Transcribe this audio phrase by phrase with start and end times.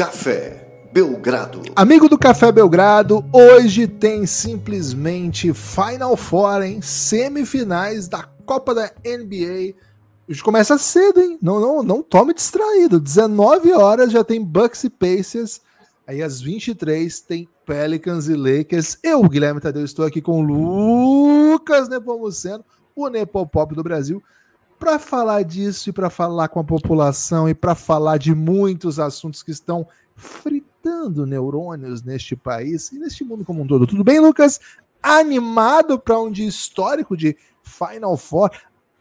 [0.00, 1.60] Café Belgrado.
[1.76, 6.80] Amigo do Café Belgrado, hoje tem simplesmente Final Four, hein?
[6.80, 9.74] Semifinais da Copa da NBA.
[10.26, 11.38] Hoje começa cedo, hein?
[11.42, 12.98] Não, não, não tome distraído.
[12.98, 15.60] 19 horas já tem Bucks e Pacers.
[16.06, 18.96] Aí às 23 tem Pelicans e Lakers.
[19.02, 22.64] Eu, Guilherme Tadeu, estou aqui com Lucas Nepomuceno,
[22.96, 24.22] o Nepopop do Brasil,
[24.80, 29.42] para falar disso e para falar com a população e para falar de muitos assuntos
[29.42, 33.86] que estão fritando neurônios neste país e neste mundo como um todo.
[33.86, 34.58] Tudo bem, Lucas?
[35.02, 38.50] Animado para um dia histórico de Final Four?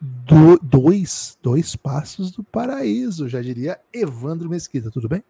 [0.01, 4.91] Do, dois, dois passos do paraíso, já diria Evandro Mesquita.
[4.91, 5.23] Tudo bem?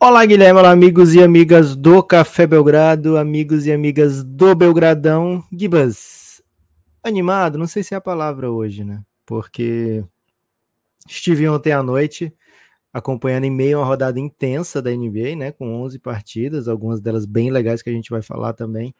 [0.00, 5.44] Olá, Guilherme, olá, amigos e amigas do Café Belgrado, amigos e amigas do Belgradão.
[5.52, 6.40] Gibas,
[7.02, 9.02] animado, não sei se é a palavra hoje, né?
[9.28, 10.02] Porque
[11.06, 12.34] estive ontem à noite
[12.90, 15.52] acompanhando em meio a uma rodada intensa da NBA, né?
[15.52, 18.94] Com 11 partidas, algumas delas bem legais que a gente vai falar também.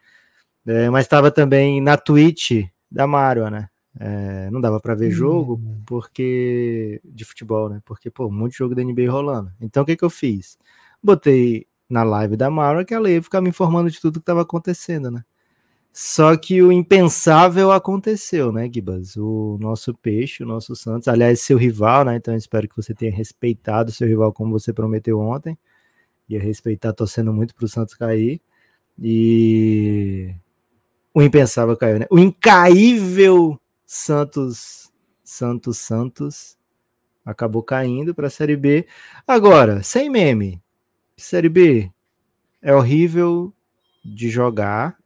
[0.67, 3.69] É, mas estava também na Twitch da Mario, né?
[3.99, 5.81] É, não dava para ver jogo hum.
[5.83, 7.81] porque de futebol, né?
[7.83, 9.51] Porque pô, de jogo da NBA rolando.
[9.59, 10.59] Então o que que eu fiz?
[11.01, 14.43] Botei na live da Mara que ela ia ficar me informando de tudo que estava
[14.43, 15.23] acontecendo, né?
[15.91, 19.17] Só que o impensável aconteceu, né, Gibas?
[19.17, 22.15] O nosso peixe, o nosso Santos, aliás, seu rival, né?
[22.15, 25.57] Então espero que você tenha respeitado seu rival como você prometeu ontem.
[26.29, 28.39] Ia respeitar, torcendo muito para o Santos cair.
[29.01, 30.33] E
[31.13, 32.05] o impensável caiu, né?
[32.11, 34.91] O incaível Santos,
[35.23, 36.57] Santos, Santos
[37.25, 38.85] acabou caindo para a Série B.
[39.27, 40.61] Agora, sem meme,
[41.17, 41.91] Série B
[42.61, 43.53] é horrível
[44.03, 44.98] de jogar,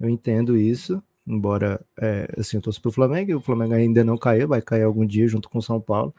[0.00, 4.16] eu entendo isso, embora é, assim, eu torço pro Flamengo, e o Flamengo ainda não
[4.16, 6.14] caiu, vai cair algum dia junto com o São Paulo,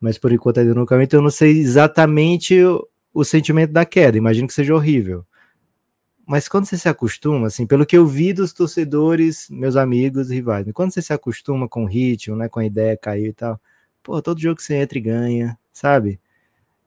[0.00, 3.84] mas por enquanto ainda não caiu, então eu não sei exatamente o, o sentimento da
[3.84, 5.26] queda, imagino que seja horrível.
[6.26, 10.66] Mas quando você se acostuma, assim, pelo que eu vi dos torcedores, meus amigos, rivais,
[10.66, 13.60] né, quando você se acostuma com o ritmo, né, com a ideia cair e tal,
[14.02, 16.20] pô, todo jogo que você entra e ganha, sabe?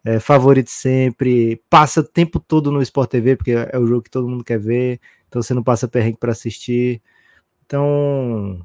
[0.04, 4.10] é, favorito sempre, passa o tempo todo no Sport TV, porque é o jogo que
[4.10, 5.00] todo mundo quer ver,
[5.32, 7.02] então você não passa perrengue para assistir.
[7.66, 8.60] Então,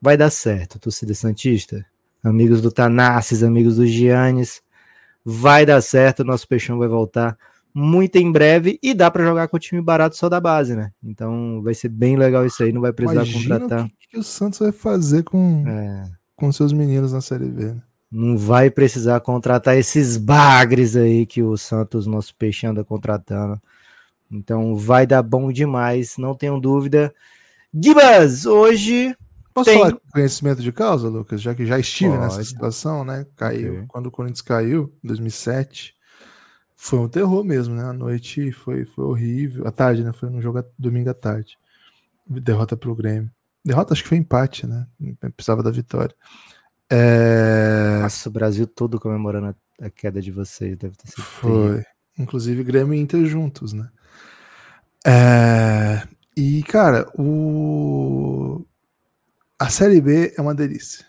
[0.00, 1.86] vai dar certo, torcida Santista,
[2.22, 4.62] amigos do Tanassis, amigos do Giannis,
[5.24, 7.38] vai dar certo, nosso peixão vai voltar
[7.72, 10.92] muito em breve e dá para jogar com o time barato só da base, né?
[11.02, 13.86] Então vai ser bem legal isso aí, não vai precisar Imagina contratar.
[13.86, 16.10] O que, que, o Santos vai fazer com, é.
[16.36, 17.82] com seus meninos na Série B, né?
[18.12, 23.58] não vai precisar contratar esses bagres aí que o Santos, nosso peixe, anda contratando.
[24.30, 27.14] Então vai dar bom demais, não tenham dúvida.
[27.72, 29.16] Gibas, hoje.
[29.52, 29.78] Posso tem...
[29.78, 31.40] falar com conhecimento de causa, Lucas?
[31.40, 32.22] Já que já estive Pode.
[32.22, 33.26] nessa situação, né?
[33.36, 33.72] Caiu.
[33.72, 33.84] Okay.
[33.88, 35.94] Quando o Corinthians caiu, em 2007,
[36.76, 37.84] foi um terror mesmo, né?
[37.84, 39.66] A noite foi, foi horrível.
[39.66, 40.12] A tarde, né?
[40.12, 41.58] Foi no jogo domingo à tarde.
[42.26, 43.30] Derrota pro Grêmio.
[43.64, 44.86] Derrota, acho que foi empate, né?
[45.34, 46.14] Precisava da vitória.
[46.90, 48.00] É...
[48.02, 51.22] Nossa, o Brasil todo comemorando a, queda de vocês, deve ter sido.
[51.22, 51.84] Foi.
[52.18, 53.88] Inclusive Grêmio e Inter juntos, né?
[55.06, 56.02] É...
[56.36, 58.64] E, cara, o...
[59.58, 61.06] a Série B é uma delícia.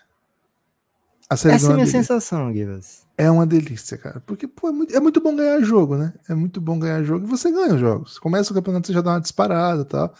[1.28, 2.02] A série Essa é a minha delícia.
[2.02, 3.06] sensação, Givas.
[3.18, 4.20] É uma delícia, cara.
[4.20, 6.14] Porque pô, é, muito, é, muito, bom ganhar jogo, né?
[6.28, 8.18] É muito bom ganhar jogo e você ganha os jogos.
[8.18, 10.14] Começa o campeonato, você já dá uma disparada e tal.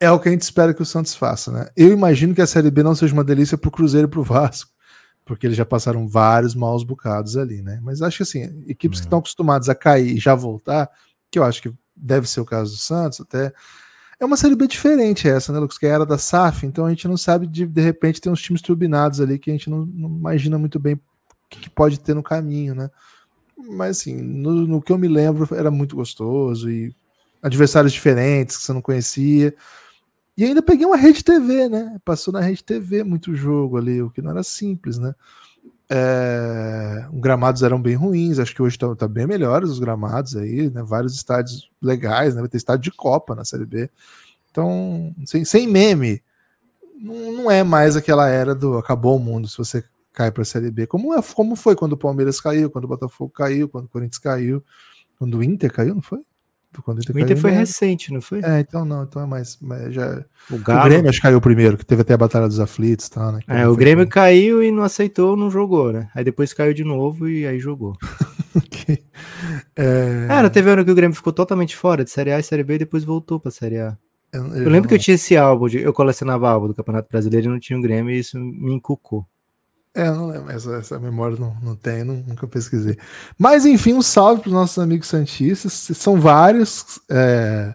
[0.00, 1.68] É o que a gente espera que o Santos faça, né?
[1.76, 4.72] Eu imagino que a Série B não seja uma delícia pro Cruzeiro e pro Vasco
[5.30, 7.78] porque eles já passaram vários maus bocados ali, né?
[7.84, 9.06] Mas acho que assim, equipes que uhum.
[9.06, 10.90] estão acostumadas a cair e já voltar,
[11.30, 13.52] que eu acho que deve ser o caso do Santos, até
[14.20, 15.78] é uma série B diferente essa, né, Lucas?
[15.78, 18.60] Que era da SAF, então a gente não sabe de de repente tem uns times
[18.60, 21.00] turbinados ali que a gente não, não imagina muito bem o
[21.48, 22.90] que, que, pode ter no caminho, né?
[23.56, 26.94] Mas assim, no, no que eu me lembro era muito gostoso e
[27.42, 29.54] adversários diferentes que você não conhecia.
[30.36, 31.98] E ainda peguei uma rede TV, né?
[32.04, 35.14] Passou na rede TV muito jogo ali, o que não era simples, né?
[35.92, 39.80] É, os gramados eram bem ruins, acho que hoje estão tá, tá bem melhores os
[39.80, 40.84] gramados aí, né?
[40.84, 42.40] Vários estádios legais, né?
[42.40, 43.90] Vai ter estádio de Copa na Série B.
[44.50, 46.22] Então, sem, sem meme,
[46.96, 49.82] não, não é mais aquela era do acabou o mundo se você
[50.12, 50.86] cai para a Série B.
[50.86, 54.18] Como, é, como foi quando o Palmeiras caiu, quando o Botafogo caiu, quando o Corinthians
[54.18, 54.62] caiu,
[55.18, 56.20] quando o Inter caiu, não foi?
[56.84, 58.40] Quando o Inter, o Inter foi recente, não foi?
[58.44, 59.58] É, então não, então é mais.
[59.60, 60.24] mais já...
[60.50, 60.80] o, Galo...
[60.80, 63.32] o Grêmio acho que caiu primeiro, que teve até a Batalha dos Aflitos e tal,
[63.32, 63.40] né?
[63.48, 64.10] É, o Grêmio bem.
[64.10, 66.08] caiu e não aceitou, não jogou, né?
[66.14, 67.96] Aí depois caiu de novo e aí jogou.
[68.56, 69.02] okay.
[69.74, 70.26] é...
[70.28, 72.74] Era, teve ano que o Grêmio ficou totalmente fora de Série A e Série B
[72.74, 73.98] e depois voltou pra Série A.
[74.32, 74.88] Eu, eu, eu lembro não...
[74.88, 77.76] que eu tinha esse álbum, de, eu colecionava álbum do Campeonato Brasileiro e não tinha
[77.76, 79.26] o Grêmio e isso me encucou.
[79.94, 82.96] É, não lembro, essa, essa memória não, não tem, não, nunca pesquisei.
[83.36, 87.00] Mas enfim, um salve para os nossos amigos Santistas, são vários.
[87.10, 87.74] É...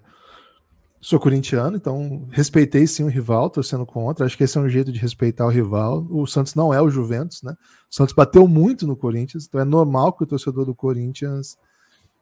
[1.02, 4.26] Sou corintiano, então respeitei sim o rival, torcendo contra.
[4.26, 6.08] Acho que esse é um jeito de respeitar o rival.
[6.10, 7.52] O Santos não é o Juventus, né?
[7.92, 11.58] O Santos bateu muito no Corinthians, então é normal que o torcedor do Corinthians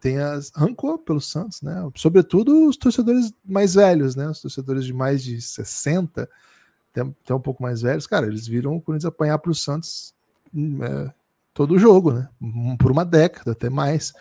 [0.02, 1.90] tenha rancor pelo Santos, né?
[1.96, 4.28] Sobretudo os torcedores mais velhos, né?
[4.28, 6.28] Os torcedores de mais de 60
[6.94, 10.14] até, até um pouco mais velhos, cara, eles viram o Corinthians apanhar para o Santos
[10.54, 11.12] hum, é,
[11.54, 12.30] todo o jogo, né?
[12.78, 14.14] Por uma década, até mais.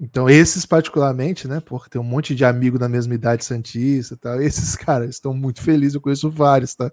[0.00, 1.60] Então, esses particularmente, né?
[1.60, 4.40] Porque tem um monte de amigo da mesma idade Santista tal.
[4.42, 6.90] Esses caras estão muito felizes, eu conheço vários, tá?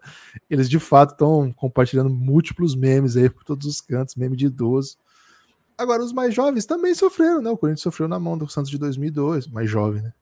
[0.50, 4.98] Eles de fato estão compartilhando múltiplos memes aí por todos os cantos, meme de idoso.
[5.78, 7.50] Agora, os mais jovens também sofreram, né?
[7.50, 10.14] O Corinthians sofreu na mão do Santos de 2002, mais jovem, né?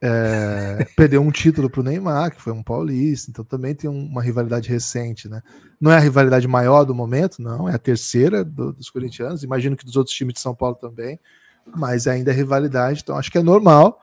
[0.00, 4.22] É, perdeu um título para o Neymar, que foi um paulista, então também tem uma
[4.22, 5.42] rivalidade recente, né?
[5.80, 9.76] Não é a rivalidade maior do momento, não, é a terceira do, dos corintianos, imagino
[9.76, 11.18] que dos outros times de São Paulo também,
[11.74, 14.00] mas ainda é rivalidade, então acho que é normal.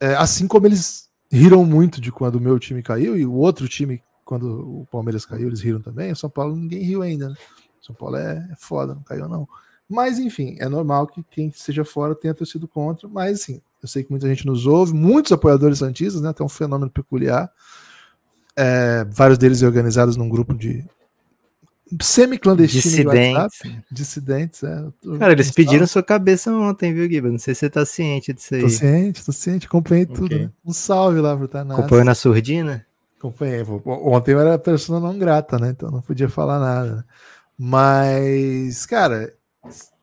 [0.00, 3.68] É, assim como eles riram muito de quando o meu time caiu e o outro
[3.68, 6.12] time, quando o Palmeiras caiu, eles riram também.
[6.12, 7.36] O São Paulo ninguém riu ainda, né?
[7.82, 9.48] São Paulo é, é foda, não caiu não.
[9.94, 14.02] Mas enfim, é normal que quem seja fora tenha torcido contra, mas assim, eu sei
[14.02, 16.32] que muita gente nos ouve, muitos apoiadores santistas, né?
[16.32, 17.50] Tem um fenômeno peculiar.
[18.56, 20.84] É, vários deles organizados num grupo de
[22.00, 23.60] semi-clandestino dissidentes.
[23.90, 24.84] dissidentes, é.
[25.18, 27.30] Cara, eles pediram sua cabeça ontem, viu, Guiba?
[27.30, 28.60] Não sei se você tá ciente disso aí.
[28.62, 30.16] Tô ciente, tô ciente, acompanhei okay.
[30.16, 30.38] tudo.
[30.38, 30.50] Né?
[30.64, 31.78] Um salve lá pro Tanás.
[31.78, 32.84] Acompanhou na surdina?
[33.18, 33.62] Acompanhei.
[33.84, 35.70] Ontem eu era pessoa não grata, né?
[35.70, 37.06] Então não podia falar nada.
[37.56, 39.32] Mas, cara,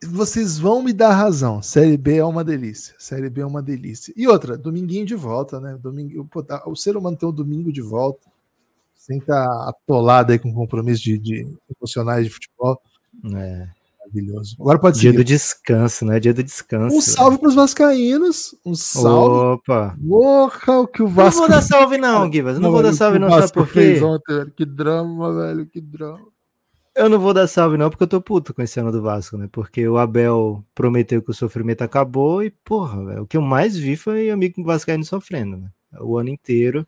[0.07, 1.61] vocês vão me dar razão.
[1.61, 2.95] Série B é uma delícia.
[2.97, 4.13] Série B é uma delícia.
[4.17, 5.77] E outra, dominguinho de volta, né?
[5.81, 8.27] Domingo, pô, tá, o ser humano tem um domingo de volta,
[8.95, 11.47] sem estar tá atolado aí com compromisso de, de
[11.77, 12.81] emocionais de futebol.
[13.35, 13.67] É.
[13.99, 14.57] Maravilhoso.
[14.59, 15.03] Agora pode ser.
[15.03, 16.19] Dia do descanso, né?
[16.19, 16.95] Dia do descanso.
[16.95, 18.55] Um salve para os Vascaínos.
[18.65, 19.55] Um salve.
[19.55, 19.95] Opa!
[20.07, 21.41] Porra, o que o Vasco.
[21.41, 22.55] Não vou dar salve, não, Guivas.
[22.55, 23.29] Não, não vou dar salve, não.
[23.29, 24.01] Sabe por quê?
[24.03, 25.65] Ontem, que drama, velho.
[25.65, 26.19] Que drama.
[26.95, 29.37] Eu não vou dar salve, não, porque eu tô puto com esse ano do Vasco,
[29.37, 29.47] né?
[29.51, 33.77] Porque o Abel prometeu que o sofrimento acabou e, porra, véio, o que eu mais
[33.77, 35.69] vi foi amigo Vascaíno sofrendo, né?
[35.99, 36.85] O ano inteiro.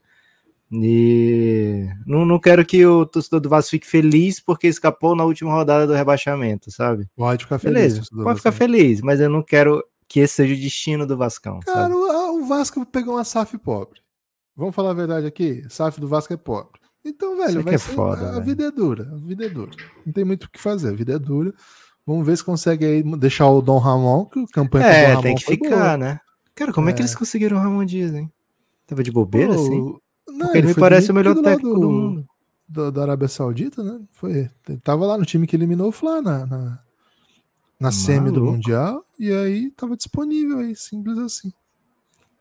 [0.72, 5.52] E não, não quero que o torcedor do Vasco fique feliz porque escapou na última
[5.52, 7.08] rodada do rebaixamento, sabe?
[7.16, 7.94] Pode ficar feliz.
[7.94, 11.60] Beleza, pode ficar feliz, mas eu não quero que esse seja o destino do Vascão.
[11.62, 11.96] Cara, sabe?
[11.96, 14.02] O, o Vasco pegou uma SAF pobre.
[14.56, 15.64] Vamos falar a verdade aqui?
[15.70, 16.83] SAF do Vasco é pobre.
[17.06, 18.46] Então, velho, vai é ser, foda, a velho.
[18.46, 19.72] vida é dura, a vida é dura.
[20.06, 21.54] Não tem muito o que fazer, a vida é dura.
[22.06, 25.10] Vamos ver se consegue aí deixar o Dom Ramon, que o campanha é, do Dom
[25.10, 25.98] Ramon tem que ficar, boa.
[25.98, 26.20] né?
[26.56, 26.92] Cara, como é.
[26.92, 26.96] é.
[26.96, 28.32] que eles conseguiram o Ramon Dias, hein?
[28.88, 29.96] Tava de bobeira, Pô, assim?
[30.28, 32.26] Não, Porque ele, me parece o melhor técnico do, do mundo.
[32.68, 34.00] Do, da Arábia Saudita, né?
[34.12, 36.80] Foi, ele tava lá no time que eliminou o Flá na, na,
[37.80, 41.52] na semi do Mundial, e aí tava disponível aí, simples assim.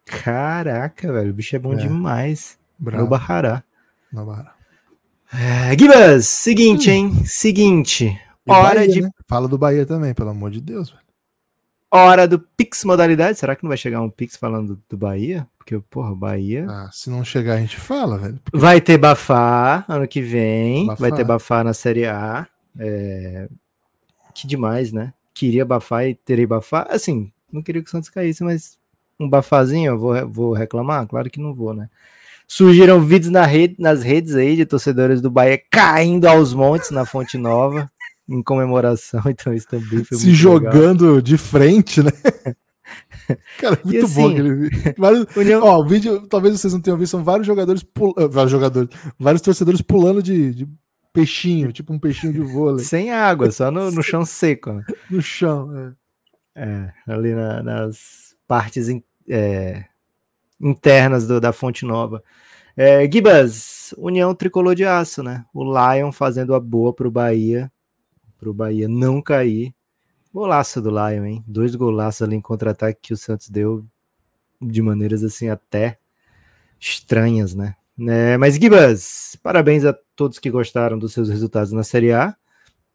[0.05, 1.77] Caraca, velho, o bicho é bom é.
[1.77, 2.59] demais.
[2.79, 3.05] Bravo.
[3.05, 3.57] No Barrará.
[3.57, 3.72] No
[4.13, 4.55] Barrará.
[5.33, 6.93] É, Gibas, seguinte, hum.
[6.93, 7.25] hein?
[7.25, 8.21] Seguinte.
[8.47, 9.01] E hora Bahia, de.
[9.03, 9.11] Né?
[9.27, 11.03] Fala do Bahia também, pelo amor de Deus, velho.
[11.91, 13.39] Hora do Pix modalidade.
[13.39, 15.47] Será que não vai chegar um Pix falando do Bahia?
[15.59, 16.67] Porque, porra, Bahia.
[16.69, 18.41] Ah, se não chegar, a gente fala, velho.
[18.43, 18.59] Porque...
[18.59, 20.87] Vai ter Bafá ano que vem.
[20.87, 21.01] Bafá.
[21.01, 22.47] Vai ter Bafá na Série A.
[22.79, 23.49] É...
[24.35, 25.13] Que demais, né?
[25.35, 26.87] Queria Bafá e terei Bafá.
[26.91, 28.79] Assim, não queria que o Santos caísse, mas
[29.21, 31.07] um bafazinho eu vou, vou reclamar?
[31.07, 31.89] Claro que não vou, né?
[32.53, 37.07] Surgiram vídeos na rede, nas redes aí de torcedores do Bahia caindo aos montes na
[37.07, 37.91] Fonte Nova
[38.29, 41.23] em comemoração, então isso também foi Se jogando legal.
[41.23, 42.11] de frente, né?
[43.57, 44.95] Cara, muito assim, bom aquele.
[44.99, 45.63] Vários, União...
[45.63, 48.13] Ó, o vídeo, talvez vocês não tenham visto, são vários jogadores, pul...
[48.19, 50.69] Ah, vários jogadores, vários torcedores pulando de, de,
[51.11, 52.85] peixinho, tipo um peixinho de vôlei.
[52.85, 54.75] Sem água, só no, no chão seco.
[54.75, 54.85] Né?
[55.09, 55.93] No chão, é.
[56.55, 58.89] É, ali na, nas partes
[59.27, 59.87] é,
[60.63, 62.23] internas do, da Fonte Nova.
[62.77, 65.45] É, Gibas, União Tricolor de Aço, né?
[65.53, 67.71] O Lion fazendo a boa pro Bahia,
[68.39, 69.75] pro Bahia não cair.
[70.33, 71.45] Golaço do Lion, hein?
[71.47, 73.85] Dois golaços ali em contra-ataque que o Santos deu
[74.61, 75.99] de maneiras assim até
[76.81, 77.75] estranhas, né?
[78.09, 82.35] É, mas Gibas, parabéns a todos que gostaram dos seus resultados na Série A.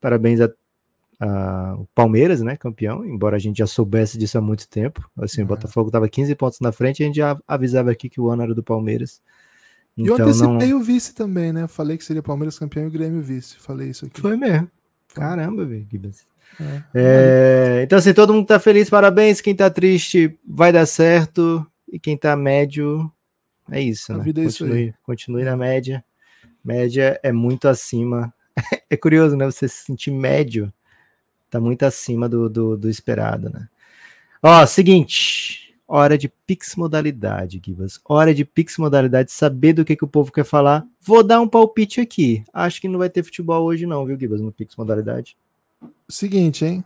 [0.02, 0.50] Parabéns a
[1.22, 5.10] uh, o Palmeiras, né, campeão, embora a gente já soubesse disso há muito tempo.
[5.18, 5.48] Assim, o é.
[5.48, 8.44] Botafogo estava 15 pontos na frente e a gente já avisava aqui que o ano
[8.44, 9.22] era do Palmeiras.
[9.98, 10.80] Então, e eu antecipei não...
[10.80, 11.68] o vice também, né?
[11.68, 13.56] Falei que seria Palmeiras campeão e o Grêmio vice.
[13.58, 14.22] Falei isso aqui.
[14.22, 14.70] Foi mesmo.
[15.14, 15.88] Caramba, velho.
[16.60, 16.84] É.
[16.94, 19.42] É, então, assim, todo mundo tá feliz, parabéns.
[19.42, 21.66] Quem tá triste vai dar certo.
[21.92, 23.12] E quem tá médio,
[23.72, 24.24] é isso, a né?
[24.24, 26.04] Vida é continue, isso continue na média.
[26.64, 28.34] Média é muito acima
[28.90, 29.46] é curioso, né?
[29.46, 30.72] Você se sentir médio
[31.50, 33.68] tá muito acima do, do, do esperado, né?
[34.42, 38.00] Ó, seguinte, hora de Pix modalidade, Gibas.
[38.06, 40.86] Hora de Pix modalidade, saber do que, que o povo quer falar.
[41.02, 42.44] Vou dar um palpite aqui.
[42.54, 45.38] Acho que não vai ter futebol hoje não, viu, Gibas, no Pix modalidade.
[46.08, 46.84] Seguinte, hein?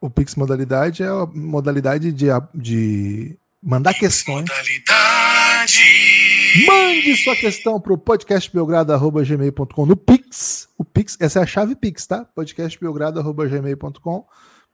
[0.00, 4.48] O Pix modalidade é a modalidade de, de mandar questões.
[4.48, 6.19] Modalidade.
[6.66, 10.68] Mande sua questão para o podcastbelgrado.gmail.com no Pix.
[10.76, 12.24] O Pix, essa é a chave Pix, tá?
[12.24, 14.26] podcastbelgrado.gmail.com.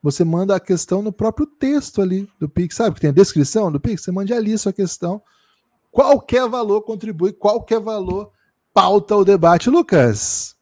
[0.03, 2.95] Você manda a questão no próprio texto ali do Pix, sabe?
[2.95, 4.03] Que tem a descrição do Pix.
[4.03, 5.21] Você mande ali sua questão.
[5.91, 8.33] Qualquer valor contribui, qualquer valor
[8.73, 9.69] pauta o debate.
[9.69, 10.57] Lucas,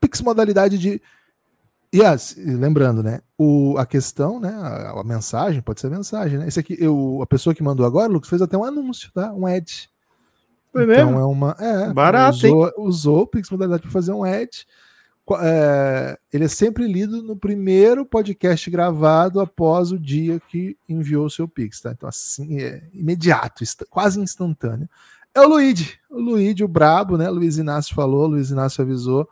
[0.00, 1.00] Pix modalidade de.
[1.94, 3.20] Yes, lembrando, né?
[3.38, 4.50] O, a questão, né?
[4.50, 6.48] A, a mensagem, pode ser mensagem, né?
[6.48, 9.32] Esse aqui, eu, a pessoa que mandou agora, Lucas, fez até um anúncio, tá?
[9.32, 9.88] Um ad.
[10.72, 11.18] Foi então mesmo?
[11.18, 11.56] é uma.
[11.58, 12.72] É, Barato, usou, hein?
[12.78, 14.66] usou o Pix Modalidade para fazer um ad.
[15.42, 21.30] É, ele é sempre lido no primeiro podcast gravado após o dia que enviou o
[21.30, 21.92] seu Pix, tá?
[21.92, 24.88] Então, assim, é imediato, quase instantâneo.
[25.32, 27.28] É o Luigi, o Luigi, o brabo, né?
[27.28, 29.28] Luiz Inácio falou, Luiz Inácio avisou.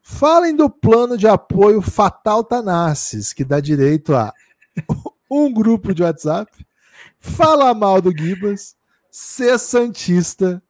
[0.00, 4.32] Falem do plano de apoio Fatal Tanassis, que dá direito a
[5.30, 6.50] um grupo de WhatsApp,
[7.20, 8.74] fala mal do Gibas,
[9.10, 10.62] ser Santista,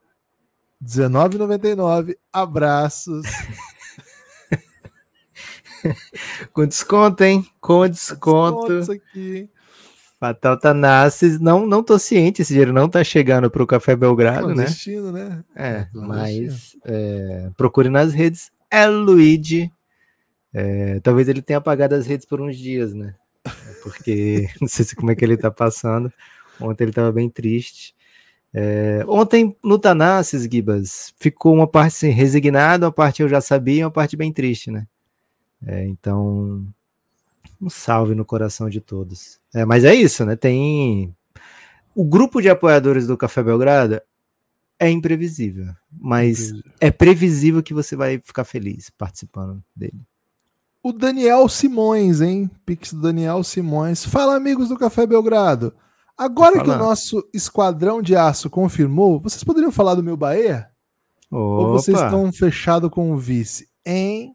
[0.82, 2.16] 19,99.
[2.32, 3.26] Abraços.
[6.52, 7.46] Com desconto, hein?
[7.60, 8.92] Com desconto.
[8.92, 9.48] aqui.
[10.18, 14.66] Fatal Tanassis, não, não tô ciente, esse dinheiro não tá chegando pro Café Belgrado, né?
[15.12, 15.44] né?
[15.54, 18.50] É, mas é, procure nas redes.
[18.68, 19.70] É Luigi.
[20.52, 23.14] É, talvez ele tenha apagado as redes por uns dias, né?
[23.82, 26.12] Porque não sei como é que ele tá passando.
[26.60, 27.94] Ontem ele tava bem triste.
[28.52, 33.84] É, ontem no Tanassis, Gibas, ficou uma parte assim, resignada, uma parte eu já sabia,
[33.84, 34.86] uma parte bem triste, né?
[35.66, 36.66] É, então,
[37.60, 39.38] um salve no coração de todos.
[39.54, 40.36] É, mas é isso, né?
[40.36, 41.14] Tem
[41.94, 44.00] o grupo de apoiadores do Café Belgrado
[44.78, 46.72] é imprevisível, mas imprevisível.
[46.80, 50.00] é previsível que você vai ficar feliz participando dele.
[50.80, 52.48] O Daniel Simões, hein?
[52.64, 54.04] Pix do Daniel Simões.
[54.04, 55.74] Fala, amigos do Café Belgrado.
[56.18, 60.68] Agora que o nosso esquadrão de aço confirmou, vocês poderiam falar do meu Bahia?
[61.30, 61.38] Opa.
[61.38, 63.68] Ou vocês estão fechados com o vice?
[63.86, 64.34] Hein?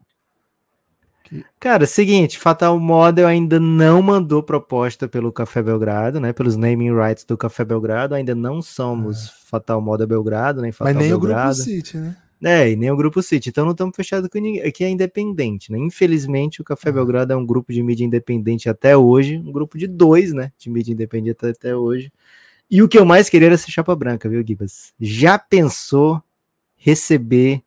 [1.58, 6.32] Cara, seguinte, Fatal Model ainda não mandou proposta pelo Café Belgrado, né?
[6.32, 9.30] Pelos naming rights do Café Belgrado, ainda não somos é.
[9.46, 11.52] Fatal Model Belgrado, nem Fatal Mas nem Belgrado.
[11.52, 12.16] o Grupo City, né?
[12.42, 13.48] É, e nem o Grupo City.
[13.48, 14.62] Então não estamos fechados com ninguém.
[14.62, 15.78] Aqui é independente, né?
[15.78, 16.96] Infelizmente, o Café uhum.
[16.96, 19.38] Belgrado é um grupo de mídia independente até hoje.
[19.38, 20.52] Um grupo de dois, né?
[20.58, 22.12] De mídia independente até hoje.
[22.70, 24.92] E o que eu mais queria era ser chapa branca, viu, Gibas?
[24.98, 26.22] Já pensou
[26.76, 27.62] receber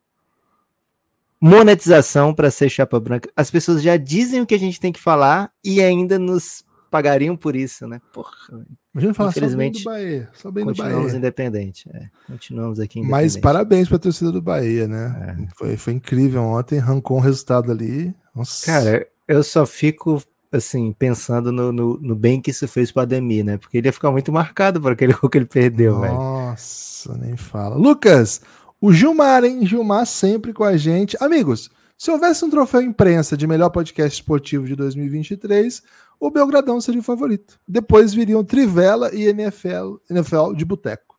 [1.39, 3.31] monetização para ser chapa branca?
[3.36, 7.36] As pessoas já dizem o que a gente tem que falar e ainda nos pagariam
[7.36, 8.01] por isso, né?
[8.13, 8.65] Porra.
[8.97, 10.29] Imagina falar Infelizmente, só bem do Bahia.
[10.33, 11.17] Só bem continuamos do Bahia.
[11.17, 11.89] independente.
[11.93, 15.37] É, continuamos aqui Mas parabéns para a torcida do Bahia, né?
[15.39, 15.55] É.
[15.55, 18.11] Foi, foi incrível ontem, arrancou um resultado ali.
[18.35, 18.65] Nossa.
[18.65, 20.19] Cara, eu só fico
[20.51, 23.57] assim, pensando no, no, no, bem que isso fez para Ademir, né?
[23.57, 26.15] Porque ele ia ficar muito marcado por aquele gol que ele perdeu, velho.
[26.15, 27.75] Nossa, nem fala.
[27.75, 28.41] Lucas,
[28.81, 29.63] o Gilmar, hein?
[29.63, 31.15] Gilmar sempre com a gente.
[31.19, 35.83] Amigos, se houvesse um troféu imprensa de melhor podcast esportivo de 2023,
[36.19, 37.59] o Belgradão seria o favorito.
[37.67, 41.17] Depois viriam Trivela e NFL, NFL de boteco.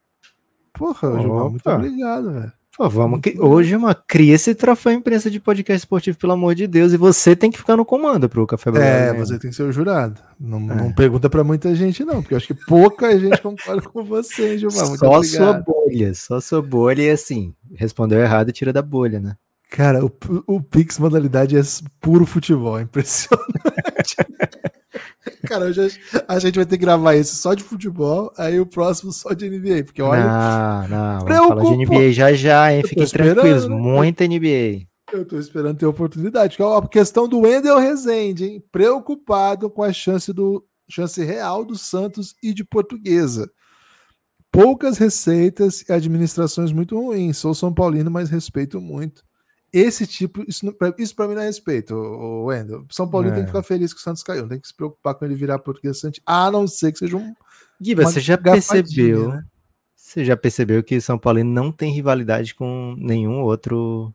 [0.73, 2.53] Porra, Gilmar, muito obrigado, velho.
[2.79, 6.65] Pô, vamos que hoje uma cria esse troféu imprensa de podcast esportivo, pelo amor de
[6.69, 9.17] Deus, e você tem que ficar no comando pro Café Belgrado.
[9.17, 10.23] É, você tem que ser o jurado.
[10.39, 10.75] Não, é.
[10.77, 14.57] não pergunta para muita gente não, porque eu acho que pouca gente concorda com você,
[14.57, 14.87] Gilmar.
[14.87, 15.37] Muito só obrigado.
[15.37, 19.35] sua bolha, só sua bolha e assim, respondeu errado e tira da bolha, né?
[19.71, 20.11] Cara, o,
[20.47, 21.63] o Pix modalidade é
[22.01, 24.17] puro futebol, é impressionante.
[25.47, 25.83] Cara, já,
[26.27, 29.49] a gente vai ter que gravar esse só de futebol, aí o próximo só de
[29.49, 30.25] NBA, porque olha.
[30.25, 32.83] Não, não, vamos falar de NBA já já, hein?
[32.85, 34.87] Fiquem tranquilos, muita NBA.
[35.13, 36.57] Eu tô esperando ter oportunidade.
[36.61, 38.65] A questão do Wendel Rezende, hein?
[38.71, 43.51] Preocupado com a chance do chance real do Santos e de Portuguesa.
[44.51, 47.39] Poucas receitas e administrações muito ruins.
[47.39, 49.28] Sou São Paulino, mas respeito muito
[49.73, 50.67] esse tipo, isso,
[50.99, 52.85] isso para mim não é respeito, o Wendel.
[52.91, 53.31] São Paulo é.
[53.31, 53.47] tem que é.
[53.49, 56.01] ficar feliz que o Santos caiu, não tem que se preocupar com ele virar português
[56.01, 57.35] Santos, a não ser que seja um.
[57.81, 59.29] Guiba, você já percebeu?
[59.29, 59.45] Né?
[59.95, 64.13] Você já percebeu que São Paulo não tem rivalidade com nenhum outro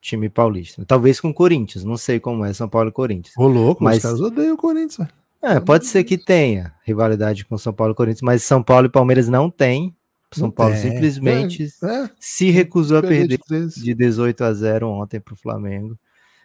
[0.00, 0.84] time paulista?
[0.84, 3.34] Talvez com o Corinthians, não sei como é São Paulo e Corinthians.
[3.36, 5.08] Ô, louco, mas os caras odeiam o Corinthians.
[5.40, 8.90] É, pode ser que tenha rivalidade com São Paulo e Corinthians, mas São Paulo e
[8.90, 9.95] Palmeiras não tem.
[10.32, 12.10] São Paulo é, simplesmente é, é.
[12.18, 13.38] se recusou a perder
[13.76, 15.96] de 18 a 0 ontem para o Flamengo.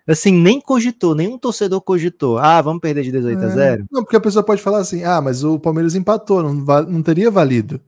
[0.07, 2.37] Assim, nem cogitou, nenhum torcedor cogitou.
[2.37, 3.45] Ah, vamos perder de 18 é.
[3.45, 3.85] a 0?
[3.91, 7.29] Não, porque a pessoa pode falar assim: ah, mas o Palmeiras empatou, não, não teria
[7.29, 7.79] valido.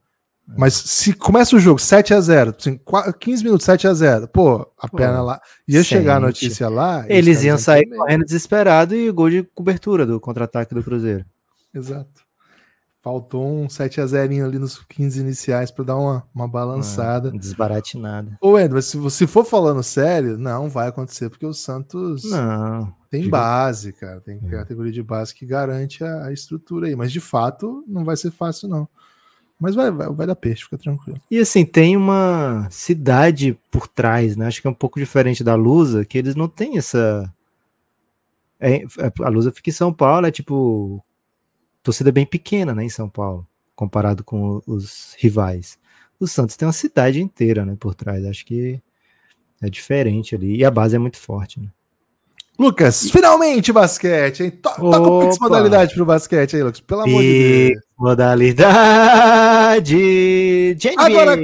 [0.50, 0.54] É.
[0.58, 2.80] Mas se começa o jogo 7 a 0 assim,
[3.20, 5.42] 15 minutos 7 a 0 pô, a pô, perna lá.
[5.68, 5.88] Ia sente.
[5.88, 7.06] chegar a notícia lá.
[7.08, 11.26] Eles iam sair correndo desesperado e gol de cobertura do contra-ataque do Cruzeiro.
[11.74, 12.24] Exato.
[13.04, 17.34] Faltou um 7 a 0 ali nos 15 iniciais para dar uma, uma balançada.
[17.36, 18.38] Ah, desbaratinada.
[18.40, 23.30] Ô, mas se você for falando sério, não vai acontecer, porque o Santos não, tem
[23.30, 24.22] base, cara.
[24.22, 24.50] Tem é.
[24.50, 26.96] categoria de base que garante a, a, estrutura aí.
[26.96, 28.88] Mas de fato, não vai ser fácil, não.
[29.60, 31.20] Mas vai, vai, vai dar peixe, fica tranquilo.
[31.30, 34.48] E assim, tem uma cidade por trás, né?
[34.48, 37.30] Acho que é um pouco diferente da Lusa, que eles não têm essa.
[38.62, 38.86] É,
[39.22, 41.04] a Lusa fica em São Paulo, é tipo
[41.84, 45.78] torcida bem pequena, né, em São Paulo, comparado com os rivais.
[46.20, 48.26] O Santos tem uma cidade inteira, né, por trás.
[48.26, 48.82] Acho que
[49.62, 50.56] é diferente ali.
[50.56, 51.68] E a base é muito forte, né?
[52.58, 54.52] Lucas, finalmente basquete, hein?
[54.52, 56.80] To toca o Pix modalidade pro basquete aí, Lucas.
[56.82, 57.84] Pelo amor de Deus.
[57.98, 59.96] Modalidade
[60.76, 61.04] de NBA.
[61.04, 61.36] Agora,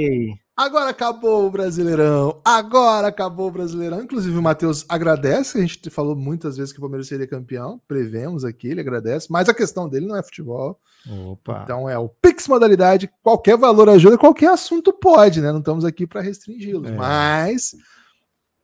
[0.60, 2.38] Agora acabou o Brasileirão.
[2.44, 4.02] Agora acabou o Brasileirão.
[4.02, 5.56] Inclusive, o Matheus agradece.
[5.56, 7.80] A gente falou muitas vezes que o Palmeiras seria campeão.
[7.88, 9.28] Prevemos aqui, ele agradece.
[9.30, 10.78] Mas a questão dele não é futebol.
[11.08, 11.62] Opa.
[11.64, 13.10] Então é o Pix modalidade.
[13.22, 15.50] Qualquer valor ajuda, qualquer assunto pode, né?
[15.50, 16.90] Não estamos aqui para restringi-los.
[16.90, 16.92] É.
[16.92, 17.74] Mas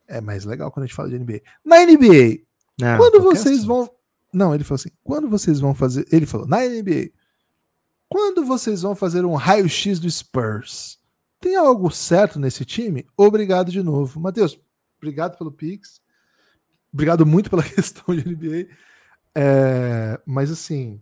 [0.07, 1.41] é mais legal quando a gente fala de NBA.
[1.65, 2.43] Na NBA,
[2.79, 3.69] não, quando vocês assunto.
[3.69, 3.91] vão.
[4.31, 6.07] Não, ele falou assim: quando vocês vão fazer.
[6.13, 7.09] Ele falou, na NBA,
[8.07, 10.99] quando vocês vão fazer um raio-x do Spurs?
[11.41, 13.07] Tem algo certo nesse time?
[13.17, 14.21] Obrigado de novo.
[14.21, 14.59] Matheus,
[14.99, 16.01] obrigado pelo Pix.
[16.93, 18.69] Obrigado muito pela questão de NBA.
[19.35, 21.01] É, mas assim,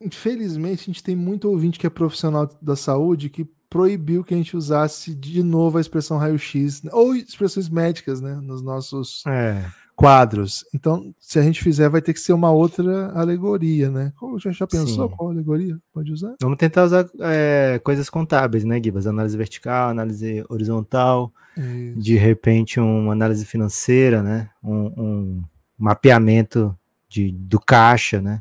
[0.00, 4.36] infelizmente a gente tem muito ouvinte que é profissional da saúde que proibiu que a
[4.36, 10.64] gente usasse de novo a expressão raio-x ou expressões médicas, né, nos nossos é quadros.
[10.72, 14.12] Então, se a gente fizer, vai ter que ser uma outra alegoria, né?
[14.36, 15.16] Já, já pensou Sim.
[15.16, 16.36] qual alegoria pode usar?
[16.40, 19.08] Vamos tentar usar é, coisas contábeis, né, Gibas?
[19.08, 21.98] Análise vertical, análise horizontal, Isso.
[21.98, 24.48] de repente uma análise financeira, né?
[24.62, 25.42] Um, um
[25.76, 28.40] mapeamento de, do caixa, né?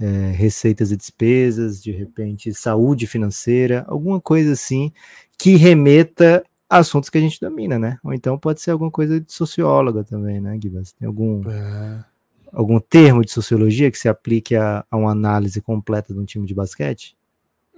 [0.00, 4.90] É, receitas e despesas, de repente saúde financeira, alguma coisa assim
[5.38, 7.98] que remeta assuntos que a gente domina, né?
[8.02, 10.92] Ou então pode ser alguma coisa de socióloga também, né, Gibas?
[10.92, 12.04] Tem algum, é.
[12.52, 16.46] algum termo de sociologia que se aplique a, a, uma análise completa de um time
[16.46, 17.16] de basquete?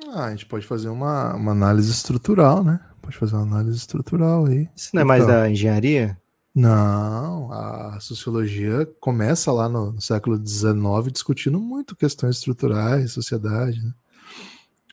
[0.08, 2.80] Ah, a gente pode fazer uma, uma análise estrutural, né?
[3.02, 4.68] Pode fazer uma análise estrutural aí.
[4.74, 6.16] Isso não é mais então, da engenharia?
[6.54, 13.92] Não, a sociologia começa lá no, no século XIX discutindo muito questões estruturais, sociedade, né?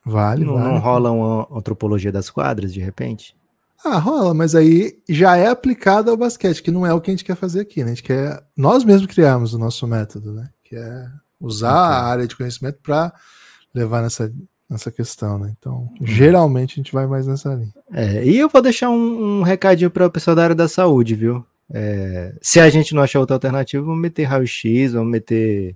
[0.05, 0.65] Vale, não, vale.
[0.65, 3.36] Não rola uma antropologia das quadras, de repente?
[3.83, 7.13] Ah, rola, mas aí já é aplicado ao basquete, que não é o que a
[7.13, 7.91] gente quer fazer aqui, né?
[7.91, 10.49] A gente quer nós mesmos criarmos o nosso método, né?
[10.63, 11.07] Que é
[11.39, 13.13] usar a área de conhecimento para
[13.73, 14.33] levar nessa,
[14.69, 15.53] nessa questão, né?
[15.57, 16.07] Então, uhum.
[16.07, 17.73] geralmente a gente vai mais nessa linha.
[17.91, 21.15] É, e eu vou deixar um, um recadinho para o pessoal da área da saúde,
[21.15, 21.45] viu?
[21.69, 25.75] É, se a gente não achar outra alternativa, vamos meter raio-x, vamos meter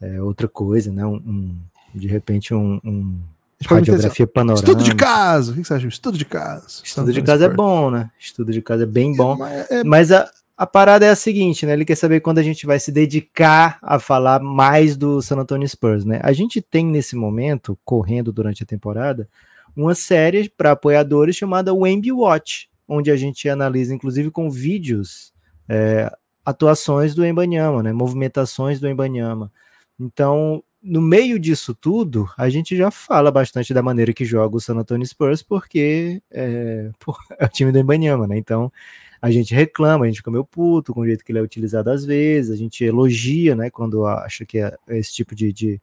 [0.00, 1.04] é, outra coisa, né?
[1.04, 1.60] Um, um
[1.94, 3.18] de repente um, um
[3.64, 4.70] Radiografia panorâmica.
[4.70, 5.52] Estudo de caso.
[5.52, 5.88] O que você acha?
[5.88, 6.82] Estudo de caso.
[6.84, 8.10] Estudo de caso é bom, né?
[8.18, 9.44] Estudo de caso é bem bom.
[9.46, 9.84] É, é...
[9.84, 11.72] Mas a, a parada é a seguinte, né?
[11.72, 15.66] Ele quer saber quando a gente vai se dedicar a falar mais do San Antonio
[15.66, 16.20] Spurs, né?
[16.22, 19.28] A gente tem nesse momento, correndo durante a temporada,
[19.74, 25.32] uma série para apoiadores chamada Wemby Watch, onde a gente analisa, inclusive com vídeos,
[25.68, 26.10] é,
[26.44, 27.92] atuações do Embanyama, né?
[27.92, 29.50] Movimentações do Embanyama.
[29.98, 34.60] Então, no meio disso tudo, a gente já fala bastante da maneira que joga o
[34.60, 36.90] San Antonio Spurs, porque é,
[37.38, 38.38] é o time do Embanyama, né?
[38.38, 38.72] Então
[39.20, 41.90] a gente reclama, a gente fica meio puto com o jeito que ele é utilizado
[41.90, 43.70] às vezes, a gente elogia, né?
[43.70, 45.80] Quando acha que é esse tipo de, de,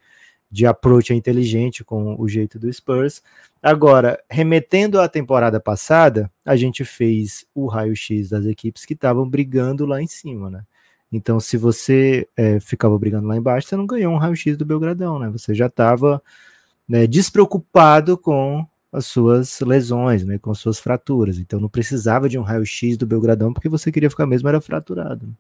[0.50, 3.22] de approach é inteligente com o jeito do Spurs.
[3.62, 9.86] Agora, remetendo à temporada passada, a gente fez o raio-x das equipes que estavam brigando
[9.86, 10.64] lá em cima, né?
[11.14, 15.20] Então, se você é, ficava brigando lá embaixo, você não ganhou um raio-x do Belgradão,
[15.20, 15.30] né?
[15.30, 16.22] Você já estava
[16.88, 21.38] né, despreocupado com as suas lesões, né, com as suas fraturas.
[21.38, 25.36] Então, não precisava de um raio-x do Belgradão, porque você queria ficar mesmo era fraturado.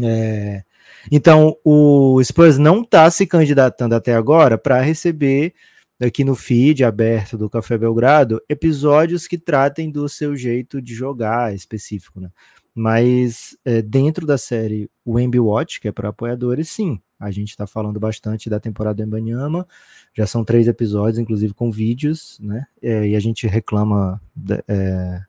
[0.00, 0.62] É,
[1.10, 5.54] então, o Spurs não está se candidatando até agora para receber
[6.00, 11.54] aqui no feed aberto do Café Belgrado episódios que tratem do seu jeito de jogar
[11.54, 12.30] específico, né?
[12.74, 17.66] Mas é, dentro da série Wemby Watch, que é para apoiadores, sim, a gente está
[17.66, 19.66] falando bastante da temporada do Embanyama.
[20.14, 22.66] Já são três episódios, inclusive com vídeos, né?
[22.82, 25.22] É, e a gente reclama de, é,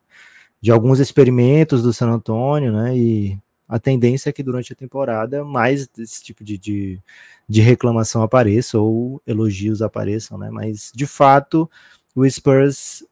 [0.60, 2.96] de, alguns experimentos do San Antonio, né?
[2.96, 7.00] E a tendência é que durante a temporada mais desse tipo de, de,
[7.48, 10.50] de reclamação apareça ou elogios apareçam, né?
[10.50, 11.70] Mas de fato,
[12.14, 13.04] o Spurs